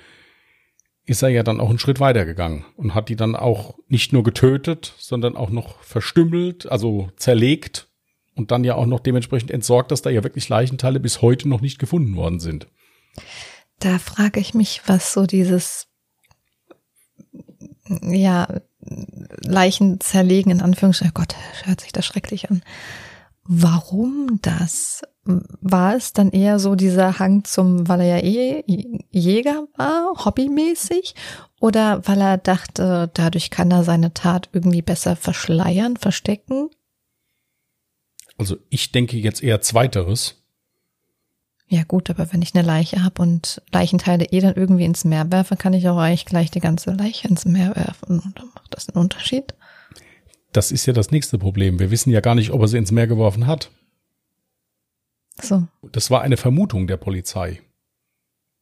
ist 1.04 1.22
er 1.22 1.30
ja 1.30 1.42
dann 1.42 1.60
auch 1.60 1.68
einen 1.68 1.78
Schritt 1.78 2.00
weiter 2.00 2.24
gegangen 2.24 2.64
und 2.76 2.94
hat 2.94 3.08
die 3.08 3.16
dann 3.16 3.34
auch 3.34 3.78
nicht 3.88 4.12
nur 4.12 4.22
getötet, 4.22 4.94
sondern 4.98 5.36
auch 5.36 5.50
noch 5.50 5.82
verstümmelt, 5.82 6.70
also 6.70 7.10
zerlegt 7.16 7.88
und 8.34 8.50
dann 8.50 8.64
ja 8.64 8.76
auch 8.76 8.86
noch 8.86 9.00
dementsprechend 9.00 9.50
entsorgt, 9.50 9.90
dass 9.90 10.02
da 10.02 10.10
ja 10.10 10.22
wirklich 10.22 10.48
Leichenteile 10.48 11.00
bis 11.00 11.20
heute 11.20 11.48
noch 11.48 11.60
nicht 11.60 11.78
gefunden 11.78 12.16
worden 12.16 12.38
sind. 12.38 12.68
Da 13.80 13.98
frage 13.98 14.38
ich 14.38 14.54
mich, 14.54 14.82
was 14.86 15.12
so 15.12 15.26
dieses, 15.26 15.88
ja, 18.00 18.60
Leichen 19.44 20.00
zerlegen, 20.00 20.52
in 20.52 20.60
Anführungsstrichen, 20.60 21.12
oh 21.16 21.20
Gott, 21.20 21.34
hört 21.64 21.80
sich 21.80 21.92
das 21.92 22.06
schrecklich 22.06 22.50
an. 22.50 22.62
Warum 23.54 24.38
das? 24.42 25.02
war 25.24 25.94
es 25.94 26.12
dann 26.12 26.30
eher 26.30 26.58
so 26.58 26.74
dieser 26.74 27.18
Hang 27.18 27.44
zum, 27.44 27.88
weil 27.88 28.00
er 28.00 28.18
ja 28.18 28.24
eh 28.24 28.64
Jäger 29.10 29.68
war, 29.76 30.24
hobbymäßig, 30.24 31.14
oder 31.60 32.06
weil 32.06 32.20
er 32.20 32.38
dachte, 32.38 33.10
dadurch 33.14 33.50
kann 33.50 33.70
er 33.70 33.84
seine 33.84 34.12
Tat 34.14 34.48
irgendwie 34.52 34.82
besser 34.82 35.14
verschleiern, 35.14 35.96
verstecken? 35.96 36.70
Also 38.36 38.56
ich 38.68 38.90
denke 38.90 39.16
jetzt 39.16 39.42
eher 39.42 39.60
zweiteres. 39.60 40.42
Ja 41.68 41.84
gut, 41.84 42.10
aber 42.10 42.32
wenn 42.32 42.42
ich 42.42 42.54
eine 42.54 42.66
Leiche 42.66 43.04
habe 43.04 43.22
und 43.22 43.62
Leichenteile 43.70 44.26
eh 44.26 44.40
dann 44.40 44.56
irgendwie 44.56 44.84
ins 44.84 45.04
Meer 45.04 45.30
werfe, 45.30 45.56
kann 45.56 45.72
ich 45.72 45.88
auch 45.88 45.96
eigentlich 45.96 46.26
gleich 46.26 46.50
die 46.50 46.60
ganze 46.60 46.90
Leiche 46.90 47.28
ins 47.28 47.44
Meer 47.44 47.76
werfen. 47.76 48.18
Und 48.18 48.38
dann 48.38 48.50
macht 48.54 48.74
das 48.74 48.88
einen 48.88 49.00
Unterschied? 49.00 49.54
Das 50.52 50.70
ist 50.70 50.86
ja 50.86 50.92
das 50.92 51.10
nächste 51.10 51.38
Problem. 51.38 51.78
Wir 51.78 51.90
wissen 51.90 52.10
ja 52.10 52.20
gar 52.20 52.34
nicht, 52.34 52.50
ob 52.50 52.60
er 52.60 52.68
sie 52.68 52.78
ins 52.78 52.92
Meer 52.92 53.06
geworfen 53.06 53.46
hat. 53.46 53.70
So. 55.40 55.66
Das 55.92 56.10
war 56.10 56.22
eine 56.22 56.36
Vermutung 56.36 56.86
der 56.86 56.98
Polizei. 56.98 57.60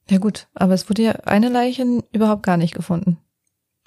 Ja 0.09 0.19
gut, 0.19 0.49
aber 0.55 0.75
es 0.75 0.89
wurde 0.89 1.03
ja 1.03 1.13
eine 1.25 1.49
Leiche 1.49 1.85
überhaupt 2.13 2.43
gar 2.43 2.57
nicht 2.57 2.75
gefunden. 2.75 3.19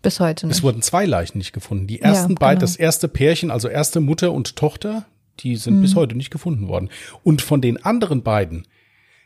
Bis 0.01 0.19
heute 0.19 0.47
nicht. 0.47 0.57
Es 0.57 0.63
wurden 0.63 0.81
zwei 0.81 1.05
Leichen 1.05 1.37
nicht 1.37 1.53
gefunden. 1.53 1.87
Die 1.87 2.01
ersten 2.01 2.33
ja, 2.33 2.39
beiden, 2.39 2.59
genau. 2.59 2.71
das 2.71 2.75
erste 2.75 3.07
Pärchen, 3.07 3.51
also 3.51 3.69
erste 3.69 4.01
Mutter 4.01 4.33
und 4.33 4.57
Tochter, 4.57 5.05
die 5.39 5.55
sind 5.55 5.77
mhm. 5.77 5.81
bis 5.81 5.95
heute 5.95 6.15
nicht 6.15 6.29
gefunden 6.29 6.67
worden. 6.67 6.89
Und 7.23 7.41
von 7.41 7.61
den 7.61 7.83
anderen 7.83 8.21
beiden 8.21 8.67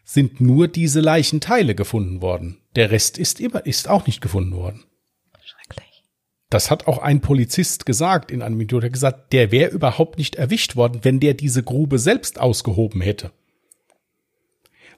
sind 0.04 0.40
nur 0.40 0.68
diese 0.68 1.02
Leichenteile 1.02 1.76
gefunden 1.76 2.22
worden. 2.22 2.60
Der 2.76 2.92
Rest 2.92 3.18
ist 3.18 3.40
immer, 3.40 3.66
ist 3.66 3.90
auch 3.90 4.06
nicht 4.08 4.22
gefunden 4.22 4.56
worden. 4.56 4.84
Das 6.50 6.72
hat 6.72 6.88
auch 6.88 7.00
ein 7.00 7.20
Polizist 7.20 7.86
gesagt 7.86 8.32
in 8.32 8.42
einem 8.42 8.60
Video. 8.60 8.80
Der 8.80 8.88
hat 8.88 8.94
gesagt, 8.94 9.34
der 9.34 9.52
wäre 9.52 9.72
überhaupt 9.72 10.18
nicht 10.18 10.36
erwischt 10.36 10.76
worden, 10.76 11.00
wenn 11.04 11.20
der 11.20 11.34
diese 11.34 11.62
Grube 11.62 12.00
selbst 12.00 12.40
ausgehoben 12.40 13.02
hätte. 13.02 13.32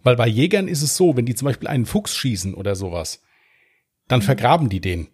Weil 0.03 0.15
bei 0.15 0.27
Jägern 0.27 0.67
ist 0.67 0.81
es 0.81 0.95
so, 0.95 1.17
wenn 1.17 1.25
die 1.25 1.35
zum 1.35 1.47
Beispiel 1.47 1.67
einen 1.67 1.85
Fuchs 1.85 2.15
schießen 2.15 2.53
oder 2.53 2.75
sowas, 2.75 3.21
dann 4.07 4.21
vergraben 4.21 4.69
die 4.69 4.79
den. 4.79 5.07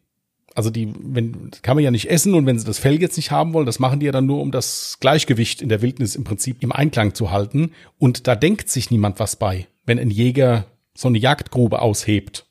Also 0.53 0.69
die, 0.69 0.93
wenn, 0.97 1.51
kann 1.61 1.75
man 1.75 1.83
ja 1.83 1.91
nicht 1.91 2.09
essen 2.09 2.33
und 2.33 2.45
wenn 2.45 2.57
sie 2.57 2.65
das 2.65 2.79
Fell 2.79 3.01
jetzt 3.01 3.17
nicht 3.17 3.31
haben 3.31 3.53
wollen, 3.53 3.65
das 3.65 3.79
machen 3.79 3.99
die 3.99 4.05
ja 4.05 4.13
dann 4.13 4.25
nur, 4.25 4.41
um 4.41 4.51
das 4.51 4.97
Gleichgewicht 5.01 5.61
in 5.61 5.67
der 5.67 5.81
Wildnis 5.81 6.15
im 6.15 6.23
Prinzip 6.23 6.63
im 6.63 6.71
Einklang 6.71 7.13
zu 7.13 7.31
halten. 7.31 7.71
Und 7.97 8.27
da 8.27 8.35
denkt 8.35 8.69
sich 8.69 8.89
niemand 8.89 9.19
was 9.19 9.35
bei, 9.35 9.67
wenn 9.85 9.99
ein 9.99 10.11
Jäger 10.11 10.65
so 10.93 11.09
eine 11.09 11.17
Jagdgrube 11.17 11.81
aushebt. 11.81 12.45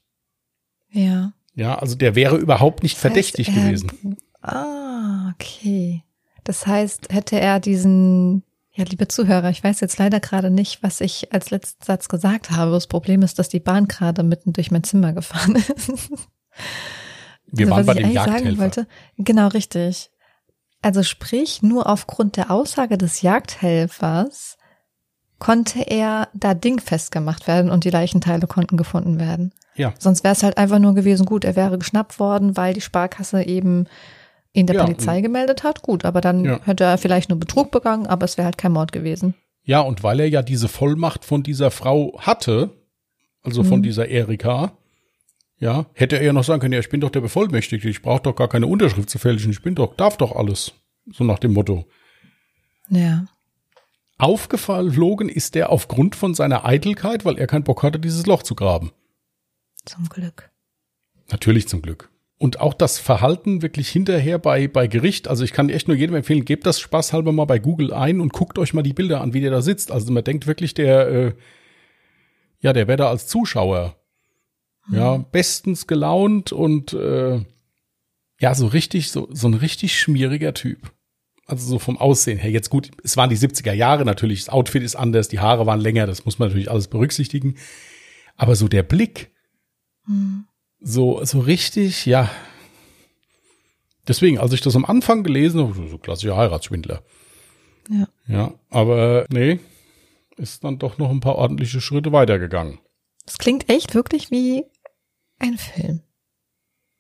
Ja. 0.91 1.33
Ja, 1.55 1.79
also 1.79 1.95
der 1.95 2.15
wäre 2.15 2.37
überhaupt 2.37 2.83
nicht 2.83 2.99
verdächtig 2.99 3.49
heißt, 3.49 3.57
gewesen. 3.57 4.17
Ah, 4.43 5.33
okay. 5.35 6.03
Das 6.43 6.67
heißt, 6.67 7.13
hätte 7.13 7.41
er 7.41 7.61
diesen, 7.61 8.43
ja, 8.73 8.85
liebe 8.85 9.09
Zuhörer, 9.09 9.51
ich 9.51 9.63
weiß 9.63 9.81
jetzt 9.81 9.99
leider 9.99 10.21
gerade 10.21 10.51
nicht, 10.51 10.83
was 10.83 11.01
ich 11.01 11.33
als 11.33 11.51
letzten 11.51 11.85
Satz 11.85 12.09
gesagt 12.09 12.51
habe. 12.51 12.73
Das 12.73 12.87
Problem 12.87 13.23
ist, 13.23 13.39
dass 13.39 13.49
die 13.49 13.61
Bahn 13.61 13.89
gerade 13.89 14.23
mitten 14.23 14.53
durch 14.53 14.71
mein 14.71 14.85
Zimmer 14.85 15.13
gefahren 15.13 15.57
ist. 15.77 16.11
Wir 17.47 17.73
also, 17.73 17.77
waren 17.77 17.87
bei 17.87 17.93
ich 17.93 17.99
dem 17.99 18.19
eigentlich 18.19 18.43
sagen 18.43 18.59
wollte, 18.59 18.87
genau 19.17 19.49
richtig. 19.49 20.11
Also 20.83 21.03
sprich, 21.03 21.63
nur 21.63 21.89
aufgrund 21.89 22.37
der 22.37 22.51
Aussage 22.51 22.99
des 22.99 23.23
Jagdhelfers 23.23 24.59
konnte 25.45 25.81
er 25.91 26.29
da 26.33 26.55
dingfest 26.55 27.11
gemacht 27.11 27.47
werden 27.47 27.71
und 27.71 27.85
die 27.85 27.91
Leichenteile 27.91 28.47
konnten 28.47 28.79
gefunden 28.79 29.19
werden. 29.21 29.53
Ja. 29.77 29.93
Sonst 29.99 30.25
wäre 30.25 30.33
es 30.33 30.43
halt 30.43 30.57
einfach 30.57 30.79
nur 30.79 30.95
gewesen, 30.95 31.27
gut, 31.27 31.45
er 31.45 31.55
wäre 31.55 31.77
geschnappt 31.77 32.19
worden, 32.19 32.57
weil 32.57 32.73
die 32.73 32.81
Sparkasse 32.81 33.43
eben 33.43 33.87
ihn 34.55 34.67
der 34.67 34.77
Ja, 34.77 34.85
Polizei 34.85 35.21
gemeldet 35.21 35.63
hat. 35.63 35.83
Gut, 35.83 36.07
aber 36.07 36.23
dann 36.23 36.45
Ja. 36.47 36.61
hätte 36.65 36.85
er 36.85 36.97
vielleicht 36.97 37.29
nur 37.29 37.39
Betrug 37.39 37.71
begangen, 37.71 38.07
aber 38.07 38.25
es 38.25 38.39
wäre 38.39 38.47
halt 38.47 38.57
kein 38.57 38.73
Mord 38.73 38.93
gewesen. 38.93 39.35
Ja, 39.65 39.81
und 39.81 40.03
weil 40.03 40.21
er 40.21 40.29
ja 40.31 40.41
diese 40.41 40.69
Vollmacht 40.69 41.27
von 41.27 41.43
dieser 41.43 41.71
Frau 41.71 42.19
hatte, 42.21 42.71
also 43.43 43.65
von 43.65 43.81
Mhm. 43.81 43.83
dieser 43.83 44.09
Erika, 44.09 44.73
ja, 45.59 45.85
hätte 45.93 46.17
er 46.17 46.25
ja 46.25 46.33
noch 46.33 46.45
sagen 46.45 46.61
können, 46.63 46.73
ja, 46.73 46.81
ich 46.81 46.89
bin 46.89 47.01
doch 47.03 47.11
der 47.11 47.21
Bevollmächtigte, 47.21 47.89
ich 47.91 48.01
brauche 48.01 48.23
doch 48.23 48.35
gar 48.37 48.49
keine 48.49 48.67
Unterschrift 48.67 49.11
zu 49.11 49.19
fälschen, 49.19 49.51
ich 49.51 49.61
bin 49.61 49.75
doch, 49.75 49.95
darf 49.97 50.17
doch 50.17 50.35
alles. 50.35 50.73
So 51.13 51.23
nach 51.25 51.39
dem 51.39 51.53
Motto. 51.53 51.85
Ja. 52.89 53.27
Aufgeflogen 54.25 55.29
ist 55.29 55.55
er 55.55 55.69
aufgrund 55.69 56.17
von 56.17 56.33
seiner 56.33 56.65
Eitelkeit, 56.65 57.27
weil 57.27 57.37
er 57.37 57.47
keinen 57.47 57.65
Bock 57.65 57.83
hatte, 57.83 58.01
dieses 58.01 58.25
Loch 58.25 58.43
zu 58.43 58.55
graben. 58.55 58.91
Zum 59.85 60.09
Glück. 60.09 60.51
Natürlich 61.31 61.69
zum 61.69 61.83
Glück. 61.83 62.11
Und 62.39 62.59
auch 62.59 62.73
das 62.73 62.99
Verhalten 62.99 63.61
wirklich 63.61 63.91
hinterher 63.91 64.39
bei, 64.39 64.67
bei 64.67 64.87
Gericht. 64.87 65.29
Also 65.29 65.45
ich 65.45 65.53
kann 65.53 65.69
echt 65.69 65.89
nur 65.89 65.97
jedem 65.97 66.17
empfehlen, 66.17 66.47
gebt 66.47 66.65
das 66.65 66.81
spaßhalber 66.81 67.33
mal 67.33 67.45
bei 67.45 67.59
Google 67.59 67.93
ein 67.93 68.19
und 68.19 68.33
guckt 68.33 68.59
euch 68.59 68.73
mal 68.73 68.83
die 68.83 68.95
Bilder 68.95 69.21
an, 69.21 69.35
wie 69.35 69.43
der 69.43 69.51
da 69.51 69.61
sitzt. 69.61 69.93
Also 69.93 70.11
man 70.11 70.25
denkt 70.25 70.47
wirklich, 70.47 70.73
der, 70.73 71.09
äh, 71.09 71.33
ja, 72.61 72.73
der 72.73 72.89
wäre 72.89 72.97
da 72.97 73.11
als 73.11 73.27
Zuschauer. 73.27 73.95
Ja, 74.91 75.19
bestens 75.19 75.87
gelaunt 75.87 76.51
und 76.53 76.95
äh, 76.95 77.45
ja, 78.41 78.55
so 78.55 78.69
richtig, 78.69 79.11
so, 79.11 79.29
so 79.33 79.49
ein 79.49 79.55
richtig 79.55 79.99
schmieriger 79.99 80.55
Typ. 80.55 80.94
Also 81.47 81.67
so 81.69 81.79
vom 81.79 81.99
Aussehen 81.99 82.39
her. 82.39 82.51
Jetzt 82.51 82.71
gut, 82.71 82.91
es 83.03 83.17
waren 83.17 83.29
die 83.31 83.37
70er 83.37 83.73
Jahre 83.73 84.05
natürlich, 84.05 84.41
das 84.45 84.49
Outfit 84.49 84.83
ist 84.83 84.97
anders, 84.97 85.29
die 85.29 85.41
Haare 85.41 85.67
waren 85.67 85.81
länger, 85.81 86.07
das 86.07 86.25
muss 86.25 86.39
man 86.39 86.49
natürlich 86.49 86.71
alles 86.71 86.89
berücksichtigen. 86.89 87.57
Aber 88.37 88.57
so 88.57 88.69
der 88.69 88.83
Blick, 88.83 89.31
Hm. 90.07 90.45
so, 90.81 91.25
so 91.25 91.41
richtig, 91.41 92.07
ja. 92.07 92.31
Deswegen, 94.07 94.39
als 94.39 94.53
ich 94.53 94.61
das 94.61 94.77
am 94.77 94.85
Anfang 94.85 95.23
gelesen 95.23 95.61
habe, 95.61 95.89
so 95.89 95.99
klassischer 95.99 96.37
Heiratsschwindler. 96.37 97.03
Ja. 97.91 98.09
Ja, 98.27 98.55
aber 98.71 99.27
nee, 99.31 99.61
ist 100.37 100.65
dann 100.65 100.79
doch 100.79 100.99
noch 100.99 101.11
ein 101.11 101.21
paar 101.21 101.37
ordentliche 101.37 101.81
Schritte 101.81 102.13
weitergegangen. 102.13 102.81
Das 103.25 103.39
klingt 103.39 103.69
echt 103.71 103.95
wirklich 103.95 104.31
wie 104.31 104.65
ein 105.39 105.57
Film. 105.59 106.03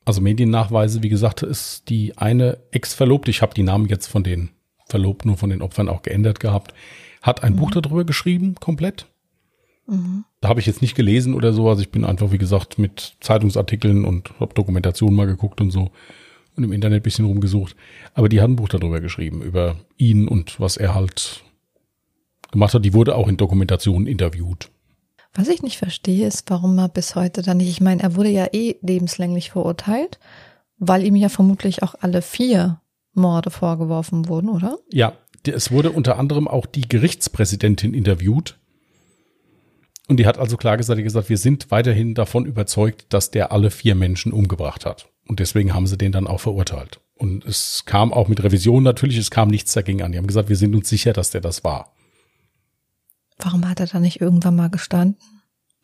Also 0.04 0.20
Mediennachweise, 0.20 1.02
wie 1.02 1.08
gesagt, 1.08 1.42
ist 1.42 1.88
die 1.88 2.16
eine 2.18 2.58
Ex-Verlobte, 2.70 3.30
ich 3.30 3.42
habe 3.42 3.54
die 3.54 3.62
Namen 3.62 3.86
jetzt 3.86 4.06
von 4.06 4.22
den 4.22 4.50
Verlobten 4.86 5.28
nur 5.28 5.38
von 5.38 5.50
den 5.50 5.62
Opfern 5.62 5.88
auch 5.88 6.02
geändert 6.02 6.40
gehabt, 6.40 6.74
hat 7.22 7.42
ein 7.42 7.56
Buch 7.56 7.70
darüber 7.70 8.04
geschrieben, 8.04 8.54
komplett. 8.56 9.06
Mhm. 9.86 10.24
Da 10.40 10.48
habe 10.48 10.60
ich 10.60 10.66
jetzt 10.66 10.82
nicht 10.82 10.94
gelesen 10.94 11.34
oder 11.34 11.52
so, 11.52 11.68
also 11.68 11.80
ich 11.80 11.90
bin 11.90 12.04
einfach, 12.04 12.32
wie 12.32 12.38
gesagt, 12.38 12.78
mit 12.78 13.16
Zeitungsartikeln 13.20 14.04
und 14.04 14.38
habe 14.40 14.54
Dokumentationen 14.54 15.16
mal 15.16 15.26
geguckt 15.26 15.60
und 15.60 15.70
so 15.70 15.90
und 16.56 16.64
im 16.64 16.72
Internet 16.72 17.02
bisschen 17.02 17.24
rumgesucht. 17.24 17.74
Aber 18.14 18.28
die 18.28 18.40
hat 18.40 18.48
ein 18.48 18.56
Buch 18.56 18.68
darüber 18.68 19.00
geschrieben, 19.00 19.42
über 19.42 19.76
ihn 19.96 20.28
und 20.28 20.60
was 20.60 20.76
er 20.76 20.94
halt 20.94 21.42
gemacht 22.52 22.74
hat. 22.74 22.84
Die 22.84 22.94
wurde 22.94 23.16
auch 23.16 23.28
in 23.28 23.36
Dokumentationen 23.36 24.06
interviewt. 24.06 24.70
Was 25.34 25.48
ich 25.48 25.62
nicht 25.62 25.78
verstehe, 25.78 26.26
ist, 26.28 26.48
warum 26.48 26.78
er 26.78 26.88
bis 26.88 27.16
heute 27.16 27.42
dann 27.42 27.56
nicht, 27.56 27.68
ich 27.68 27.80
meine, 27.80 28.02
er 28.02 28.14
wurde 28.14 28.30
ja 28.30 28.46
eh 28.52 28.76
lebenslänglich 28.82 29.50
verurteilt, 29.50 30.20
weil 30.78 31.04
ihm 31.04 31.16
ja 31.16 31.28
vermutlich 31.28 31.82
auch 31.82 31.96
alle 32.00 32.22
vier 32.22 32.80
Morde 33.14 33.50
vorgeworfen 33.50 34.28
wurden, 34.28 34.48
oder? 34.48 34.78
Ja, 34.92 35.14
es 35.44 35.72
wurde 35.72 35.90
unter 35.90 36.18
anderem 36.18 36.46
auch 36.46 36.66
die 36.66 36.88
Gerichtspräsidentin 36.88 37.94
interviewt. 37.94 38.58
Und 40.06 40.18
die 40.18 40.26
hat 40.26 40.38
also 40.38 40.56
klar 40.56 40.76
gesagt, 40.76 41.02
gesagt, 41.02 41.28
wir 41.28 41.38
sind 41.38 41.70
weiterhin 41.70 42.14
davon 42.14 42.46
überzeugt, 42.46 43.06
dass 43.08 43.30
der 43.30 43.52
alle 43.52 43.70
vier 43.70 43.94
Menschen 43.94 44.32
umgebracht 44.32 44.86
hat. 44.86 45.08
Und 45.26 45.40
deswegen 45.40 45.74
haben 45.74 45.86
sie 45.86 45.96
den 45.96 46.12
dann 46.12 46.26
auch 46.26 46.40
verurteilt. 46.40 47.00
Und 47.16 47.44
es 47.44 47.84
kam 47.86 48.12
auch 48.12 48.28
mit 48.28 48.42
Revision 48.42 48.82
natürlich, 48.82 49.16
es 49.16 49.30
kam 49.30 49.48
nichts 49.48 49.72
dagegen 49.72 50.02
an. 50.02 50.12
Die 50.12 50.18
haben 50.18 50.26
gesagt, 50.26 50.48
wir 50.48 50.56
sind 50.56 50.74
uns 50.74 50.88
sicher, 50.88 51.12
dass 51.12 51.30
der 51.30 51.40
das 51.40 51.64
war. 51.64 51.93
Warum 53.38 53.68
hat 53.68 53.80
er 53.80 53.86
da 53.86 54.00
nicht 54.00 54.20
irgendwann 54.20 54.56
mal 54.56 54.70
gestanden? 54.70 55.16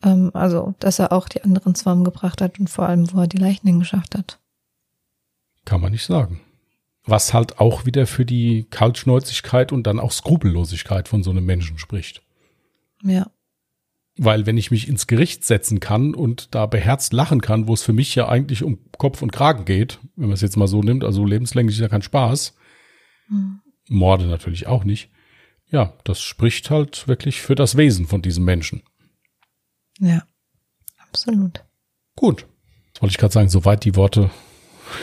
Ähm, 0.03 0.31
also, 0.33 0.75
dass 0.79 0.99
er 0.99 1.11
auch 1.11 1.27
die 1.27 1.43
anderen 1.43 1.75
zwar 1.75 1.93
umgebracht 1.93 2.41
hat 2.41 2.59
und 2.59 2.69
vor 2.69 2.87
allem, 2.87 3.11
wo 3.13 3.19
er 3.19 3.27
die 3.27 3.37
Leichen 3.37 3.67
hingeschafft 3.67 4.15
hat. 4.15 4.39
Kann 5.65 5.81
man 5.81 5.91
nicht 5.91 6.05
sagen. 6.05 6.41
Was 7.03 7.33
halt 7.33 7.59
auch 7.59 7.85
wieder 7.85 8.07
für 8.07 8.25
die 8.25 8.67
Kaltschnäuzigkeit 8.69 9.71
und 9.71 9.85
dann 9.87 9.99
auch 9.99 10.11
Skrupellosigkeit 10.11 11.07
von 11.07 11.23
so 11.23 11.31
einem 11.31 11.45
Menschen 11.45 11.77
spricht. 11.77 12.21
Ja. 13.03 13.29
Weil 14.17 14.45
wenn 14.45 14.57
ich 14.57 14.71
mich 14.71 14.87
ins 14.87 15.07
Gericht 15.07 15.45
setzen 15.45 15.79
kann 15.79 16.13
und 16.13 16.53
da 16.53 16.65
beherzt 16.65 17.13
lachen 17.13 17.41
kann, 17.41 17.67
wo 17.67 17.73
es 17.73 17.81
für 17.81 17.93
mich 17.93 18.13
ja 18.13 18.27
eigentlich 18.27 18.63
um 18.63 18.79
Kopf 18.97 19.21
und 19.21 19.31
Kragen 19.31 19.65
geht, 19.65 19.99
wenn 20.15 20.27
man 20.27 20.33
es 20.33 20.41
jetzt 20.41 20.57
mal 20.57 20.67
so 20.67 20.81
nimmt, 20.81 21.03
also 21.03 21.25
lebenslänglich 21.25 21.77
ist 21.77 21.81
ja 21.81 21.87
kein 21.87 22.01
Spaß, 22.01 22.53
Hm. 23.31 23.61
Morde 23.87 24.25
natürlich 24.25 24.67
auch 24.67 24.83
nicht. 24.83 25.09
Ja, 25.71 25.93
das 26.03 26.21
spricht 26.21 26.69
halt 26.69 27.07
wirklich 27.07 27.41
für 27.41 27.55
das 27.55 27.77
Wesen 27.77 28.05
von 28.05 28.21
diesem 28.21 28.43
Menschen. 28.43 28.83
Ja. 29.99 30.23
Absolut. 31.07 31.63
Gut. 32.15 32.45
Das 32.93 33.01
wollte 33.01 33.11
ich 33.13 33.17
gerade 33.17 33.33
sagen, 33.33 33.49
soweit 33.49 33.83
die 33.85 33.95
Worte 33.95 34.29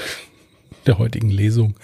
der 0.86 0.98
heutigen 0.98 1.30
Lesung. 1.30 1.76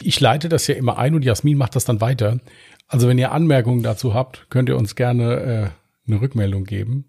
Ich 0.00 0.20
leite 0.20 0.48
das 0.48 0.66
ja 0.66 0.74
immer 0.74 0.98
ein 0.98 1.14
und 1.14 1.24
Jasmin 1.24 1.56
macht 1.56 1.76
das 1.76 1.84
dann 1.84 2.00
weiter. 2.00 2.40
Also 2.86 3.08
wenn 3.08 3.18
ihr 3.18 3.32
Anmerkungen 3.32 3.82
dazu 3.82 4.14
habt, 4.14 4.46
könnt 4.50 4.68
ihr 4.68 4.76
uns 4.76 4.94
gerne 4.94 5.34
äh, 5.40 5.70
eine 6.10 6.20
Rückmeldung 6.20 6.64
geben. 6.64 7.06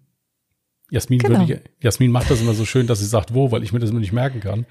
Jasmin, 0.90 1.18
Genau. 1.18 1.40
würde, 1.40 1.62
Jasmin 1.80 2.10
macht 2.10 2.30
das 2.30 2.40
immer 2.40 2.54
so 2.54 2.64
schön, 2.64 2.86
dass 2.86 3.00
sie 3.00 3.06
sagt, 3.06 3.34
wo, 3.34 3.50
weil 3.50 3.62
ich 3.62 3.72
mir 3.72 3.80
das 3.80 3.90
immer 3.90 4.00
nicht 4.00 4.12
merken 4.12 4.40
kann. 4.40 4.66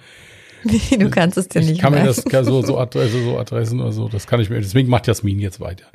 Wie, 0.89 0.97
du 0.97 1.09
kannst 1.09 1.37
es 1.37 1.47
dir 1.47 1.61
ich 1.61 1.69
nicht 1.69 1.81
kann 1.81 1.93
mir 1.93 1.99
merken. 2.01 2.15
das 2.15 2.25
kann 2.25 2.43
so, 2.43 2.61
so, 2.63 2.79
Adresse, 2.79 3.23
so 3.23 3.37
Adressen 3.37 3.79
oder 3.79 3.91
so, 3.91 4.09
das 4.09 4.25
kann 4.25 4.39
ich 4.39 4.49
mir, 4.49 4.59
deswegen 4.59 4.89
macht 4.89 5.05
Jasmin 5.07 5.39
jetzt 5.39 5.59
weiter. 5.59 5.85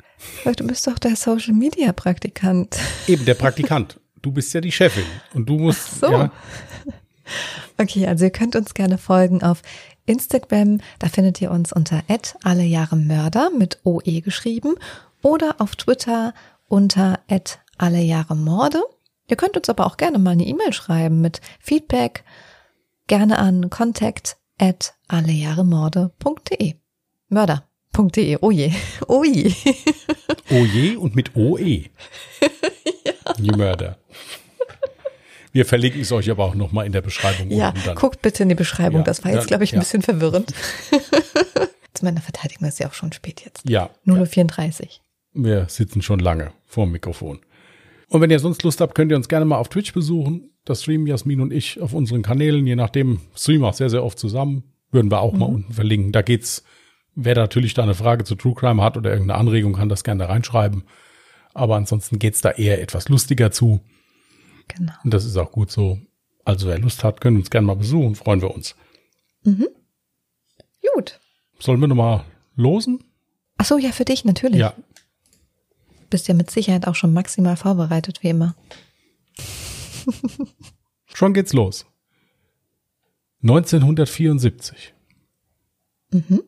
Aber 0.45 0.53
Du 0.53 0.65
bist 0.65 0.87
doch 0.87 0.97
der 0.97 1.15
Social 1.15 1.53
Media 1.53 1.91
Praktikant. 1.91 2.77
Eben, 3.07 3.25
der 3.25 3.33
Praktikant. 3.33 3.99
Du 4.21 4.31
bist 4.31 4.53
ja 4.53 4.61
die 4.61 4.71
Chefin 4.71 5.03
und 5.33 5.49
du 5.49 5.57
musst, 5.57 5.89
Ach 5.95 5.99
so. 5.99 6.11
ja, 6.11 6.31
Okay, 7.77 8.07
also 8.07 8.25
ihr 8.25 8.31
könnt 8.31 8.55
uns 8.55 8.73
gerne 8.73 8.97
folgen 8.97 9.41
auf 9.43 9.61
Instagram. 10.05 10.79
Da 10.99 11.07
findet 11.07 11.41
ihr 11.41 11.51
uns 11.51 11.73
unter 11.73 12.03
alle 12.43 12.63
Jahre 12.63 12.95
Mörder 12.95 13.49
mit 13.57 13.79
OE 13.83 14.21
geschrieben 14.21 14.75
oder 15.21 15.55
auf 15.59 15.75
Twitter 15.75 16.33
unter 16.67 17.19
alle 17.77 17.99
Jahre 17.99 18.35
Morde. 18.35 18.81
Ihr 19.27 19.37
könnt 19.37 19.57
uns 19.57 19.69
aber 19.69 19.85
auch 19.87 19.97
gerne 19.97 20.19
mal 20.19 20.31
eine 20.31 20.45
E-Mail 20.45 20.73
schreiben 20.73 21.21
mit 21.21 21.41
Feedback 21.59 22.23
gerne 23.07 23.39
an 23.39 23.69
contact 23.69 24.37
at 24.61 24.93
allejahremorde.de. 25.07 26.75
Mörder.de. 27.27 28.37
Oh 28.41 28.51
je. 28.51 28.71
Oh 29.07 29.25
je. 29.25 29.53
Oje 30.49 30.97
und 30.97 31.13
mit 31.13 31.35
OE. 31.35 31.57
Die 33.37 33.51
Mörder. 33.51 33.97
Wir 35.51 35.65
verlinken 35.65 36.01
es 36.01 36.11
euch 36.13 36.29
aber 36.29 36.45
auch 36.45 36.55
nochmal 36.55 36.85
in 36.85 36.93
der 36.93 37.01
Beschreibung 37.01 37.51
Ja, 37.51 37.73
guckt 37.95 38.21
bitte 38.21 38.43
in 38.43 38.49
die 38.49 38.55
Beschreibung. 38.55 39.01
Ja, 39.01 39.03
das 39.03 39.25
war 39.25 39.31
jetzt, 39.31 39.41
ja, 39.41 39.47
glaube 39.47 39.65
ich, 39.65 39.73
ein 39.73 39.75
ja. 39.75 39.81
bisschen 39.81 40.01
verwirrend. 40.01 40.53
Zu 41.93 42.05
meiner 42.05 42.21
Verteidigung 42.21 42.67
ist 42.67 42.79
ja 42.79 42.87
auch 42.87 42.93
schon 42.93 43.11
spät 43.11 43.41
jetzt. 43.43 43.67
Ja, 43.67 43.89
0.34 44.05 44.81
Uhr. 44.81 44.87
Wir 45.33 45.65
sitzen 45.67 46.01
schon 46.01 46.19
lange 46.19 46.53
vor 46.65 46.85
dem 46.85 46.93
Mikrofon. 46.93 47.41
Und 48.07 48.21
wenn 48.21 48.31
ihr 48.31 48.39
sonst 48.39 48.63
Lust 48.63 48.79
habt, 48.79 48.95
könnt 48.95 49.11
ihr 49.11 49.17
uns 49.17 49.27
gerne 49.27 49.45
mal 49.45 49.57
auf 49.57 49.67
Twitch 49.67 49.91
besuchen. 49.91 50.50
Das 50.65 50.83
streamen 50.83 51.07
Jasmin 51.07 51.41
und 51.41 51.51
ich 51.51 51.81
auf 51.81 51.93
unseren 51.93 52.21
Kanälen, 52.21 52.67
je 52.67 52.75
nachdem, 52.75 53.21
streamen 53.35 53.65
auch 53.65 53.73
sehr, 53.73 53.89
sehr 53.89 54.03
oft 54.03 54.19
zusammen. 54.19 54.63
Würden 54.91 55.11
wir 55.11 55.21
auch 55.21 55.33
mhm. 55.33 55.39
mal 55.39 55.45
unten 55.45 55.73
verlinken. 55.73 56.11
Da 56.11 56.21
geht's, 56.21 56.63
wer 57.15 57.35
natürlich 57.35 57.73
da 57.73 57.83
eine 57.83 57.95
Frage 57.95 58.23
zu 58.23 58.35
True 58.35 58.53
Crime 58.53 58.83
hat 58.83 58.97
oder 58.97 59.11
irgendeine 59.11 59.39
Anregung, 59.39 59.73
kann 59.73 59.89
das 59.89 60.03
gerne 60.03 60.29
reinschreiben. 60.29 60.83
Aber 61.53 61.75
ansonsten 61.75 62.19
geht's 62.19 62.41
da 62.41 62.51
eher 62.51 62.81
etwas 62.81 63.09
lustiger 63.09 63.51
zu. 63.51 63.81
Genau. 64.67 64.93
Und 65.03 65.13
das 65.13 65.25
ist 65.25 65.37
auch 65.37 65.51
gut 65.51 65.71
so. 65.71 65.99
Also 66.45 66.67
wer 66.67 66.79
Lust 66.79 67.03
hat, 67.03 67.21
können 67.21 67.37
uns 67.37 67.49
gerne 67.49 67.67
mal 67.67 67.75
besuchen, 67.75 68.15
freuen 68.15 68.41
wir 68.41 68.53
uns. 68.53 68.75
Mhm. 69.43 69.67
Gut. 70.95 71.19
Sollen 71.59 71.79
wir 71.79 71.87
nochmal 71.87 72.25
losen? 72.55 73.03
Ach 73.57 73.65
so, 73.65 73.77
ja, 73.77 73.91
für 73.91 74.05
dich 74.05 74.25
natürlich. 74.25 74.59
Ja. 74.59 74.73
Bist 76.09 76.27
ja 76.27 76.33
mit 76.33 76.49
Sicherheit 76.49 76.87
auch 76.87 76.95
schon 76.95 77.13
maximal 77.13 77.55
vorbereitet, 77.55 78.23
wie 78.23 78.29
immer. 78.29 78.55
schon 81.13 81.33
geht's 81.33 81.53
los. 81.53 81.85
1974. 83.43 84.93
Mhm. 86.11 86.43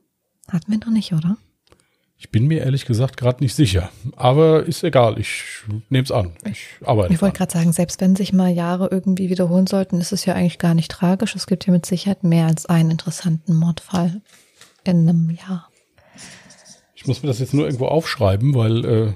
Hatten 0.50 0.72
wir 0.72 0.80
noch 0.80 0.92
nicht, 0.92 1.14
oder? 1.14 1.38
Ich 2.18 2.30
bin 2.30 2.48
mir 2.48 2.62
ehrlich 2.62 2.86
gesagt 2.86 3.18
gerade 3.18 3.44
nicht 3.44 3.56
sicher. 3.56 3.90
Aber 4.16 4.64
ist 4.64 4.84
egal, 4.84 5.20
ich 5.20 5.44
nehme 5.90 6.06
es 6.06 6.12
an. 6.12 6.32
Ich 6.50 6.68
arbeite. 6.86 7.14
Ich 7.14 7.22
wollte 7.22 7.38
gerade 7.38 7.52
sagen, 7.52 7.74
selbst 7.74 8.00
wenn 8.00 8.16
sich 8.16 8.32
mal 8.32 8.50
Jahre 8.50 8.88
irgendwie 8.92 9.30
wiederholen 9.30 9.68
sollten, 9.68 10.00
ist 10.00 10.14
es 10.14 10.26
ja 10.26 10.34
eigentlich 10.34 10.60
gar 10.60 10.74
nicht 10.74 10.90
tragisch. 10.90 11.36
Es 11.36 11.48
gibt 11.48 11.66
ja 11.66 11.74
mit 11.74 11.86
Sicherheit 11.86 12.24
mehr 12.24 12.48
als 12.48 12.66
einen 12.66 12.92
interessanten 12.92 13.56
Mordfall 13.56 14.22
in 14.86 15.10
einem 15.10 15.32
Jahr. 15.32 15.70
Ich 16.96 17.08
muss 17.08 17.22
mir 17.22 17.28
das 17.28 17.40
jetzt 17.40 17.54
nur 17.54 17.66
irgendwo 17.66 17.88
aufschreiben, 17.88 18.54
weil. 18.56 18.86
Äh, 18.86 19.14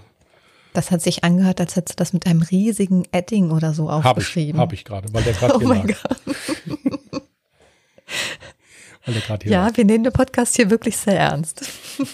das 0.77 0.91
hat 0.91 1.01
sich 1.01 1.23
angehört, 1.23 1.59
als 1.59 1.75
hättest 1.75 1.97
du 1.97 2.01
das 2.03 2.13
mit 2.13 2.27
einem 2.27 2.43
riesigen 2.43 3.03
Edding 3.11 3.49
oder 3.49 3.73
so 3.73 3.89
aufgeschrieben. 3.89 4.59
Habe 4.59 4.75
ich, 4.75 4.81
hab 4.81 5.01
ich 5.01 5.07
gerade, 5.07 5.13
weil 5.13 5.23
der 5.23 5.33
gerade 5.33 5.55
oh 5.55 5.59
hier 5.59 5.67
mein 5.67 5.87
lag. 5.87 5.97
Gott. 6.03 7.21
weil 9.05 9.13
der 9.15 9.21
gerade 9.23 9.43
hier 9.43 9.51
Ja, 9.53 9.65
lag. 9.65 9.75
wir 9.77 9.85
nehmen 9.85 10.03
den 10.03 10.13
Podcast 10.13 10.55
hier 10.55 10.69
wirklich 10.69 10.95
sehr 10.97 11.19
ernst. 11.19 11.67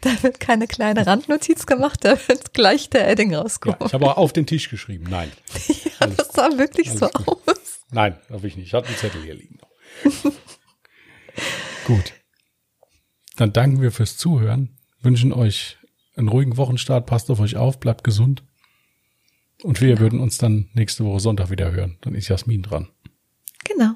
Da 0.00 0.22
wird 0.22 0.38
keine 0.38 0.68
kleine 0.68 1.08
Randnotiz 1.08 1.66
gemacht, 1.66 2.04
da 2.04 2.16
wird 2.28 2.54
gleich 2.54 2.88
der 2.88 3.10
Edding 3.10 3.34
rauskommen. 3.34 3.76
Ja, 3.80 3.86
ich 3.86 3.94
habe 3.94 4.06
auch 4.06 4.16
auf 4.16 4.32
den 4.32 4.46
Tisch 4.46 4.70
geschrieben, 4.70 5.06
nein. 5.10 5.32
ja, 5.66 5.74
alles, 5.98 6.16
das 6.18 6.28
sah 6.28 6.56
wirklich 6.56 6.92
so 6.92 7.08
gut. 7.08 7.26
aus. 7.48 7.80
Nein, 7.90 8.16
habe 8.30 8.46
ich 8.46 8.56
nicht. 8.56 8.68
Ich 8.68 8.74
hatte 8.74 8.86
einen 8.86 8.96
Zettel 8.96 9.20
hier 9.24 9.34
liegen. 9.34 9.58
gut. 11.84 12.12
Dann 13.38 13.52
danken 13.52 13.82
wir 13.82 13.90
fürs 13.90 14.16
Zuhören, 14.16 14.78
wünschen 15.02 15.32
euch 15.32 15.78
einen 16.16 16.28
ruhigen 16.28 16.56
Wochenstart, 16.56 17.06
passt 17.06 17.30
auf 17.30 17.40
euch 17.40 17.56
auf, 17.56 17.78
bleibt 17.78 18.04
gesund. 18.04 18.42
Und 19.62 19.80
wir 19.80 19.88
genau. 19.88 20.00
würden 20.00 20.20
uns 20.20 20.38
dann 20.38 20.68
nächste 20.74 21.04
Woche 21.04 21.20
Sonntag 21.20 21.50
wieder 21.50 21.72
hören. 21.72 21.96
Dann 22.00 22.14
ist 22.14 22.28
Jasmin 22.28 22.62
dran. 22.62 22.88
Genau, 23.64 23.92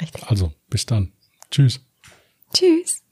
richtig. 0.00 0.24
Also, 0.28 0.52
bis 0.68 0.86
dann. 0.86 1.12
Tschüss. 1.50 1.84
Tschüss. 2.52 3.02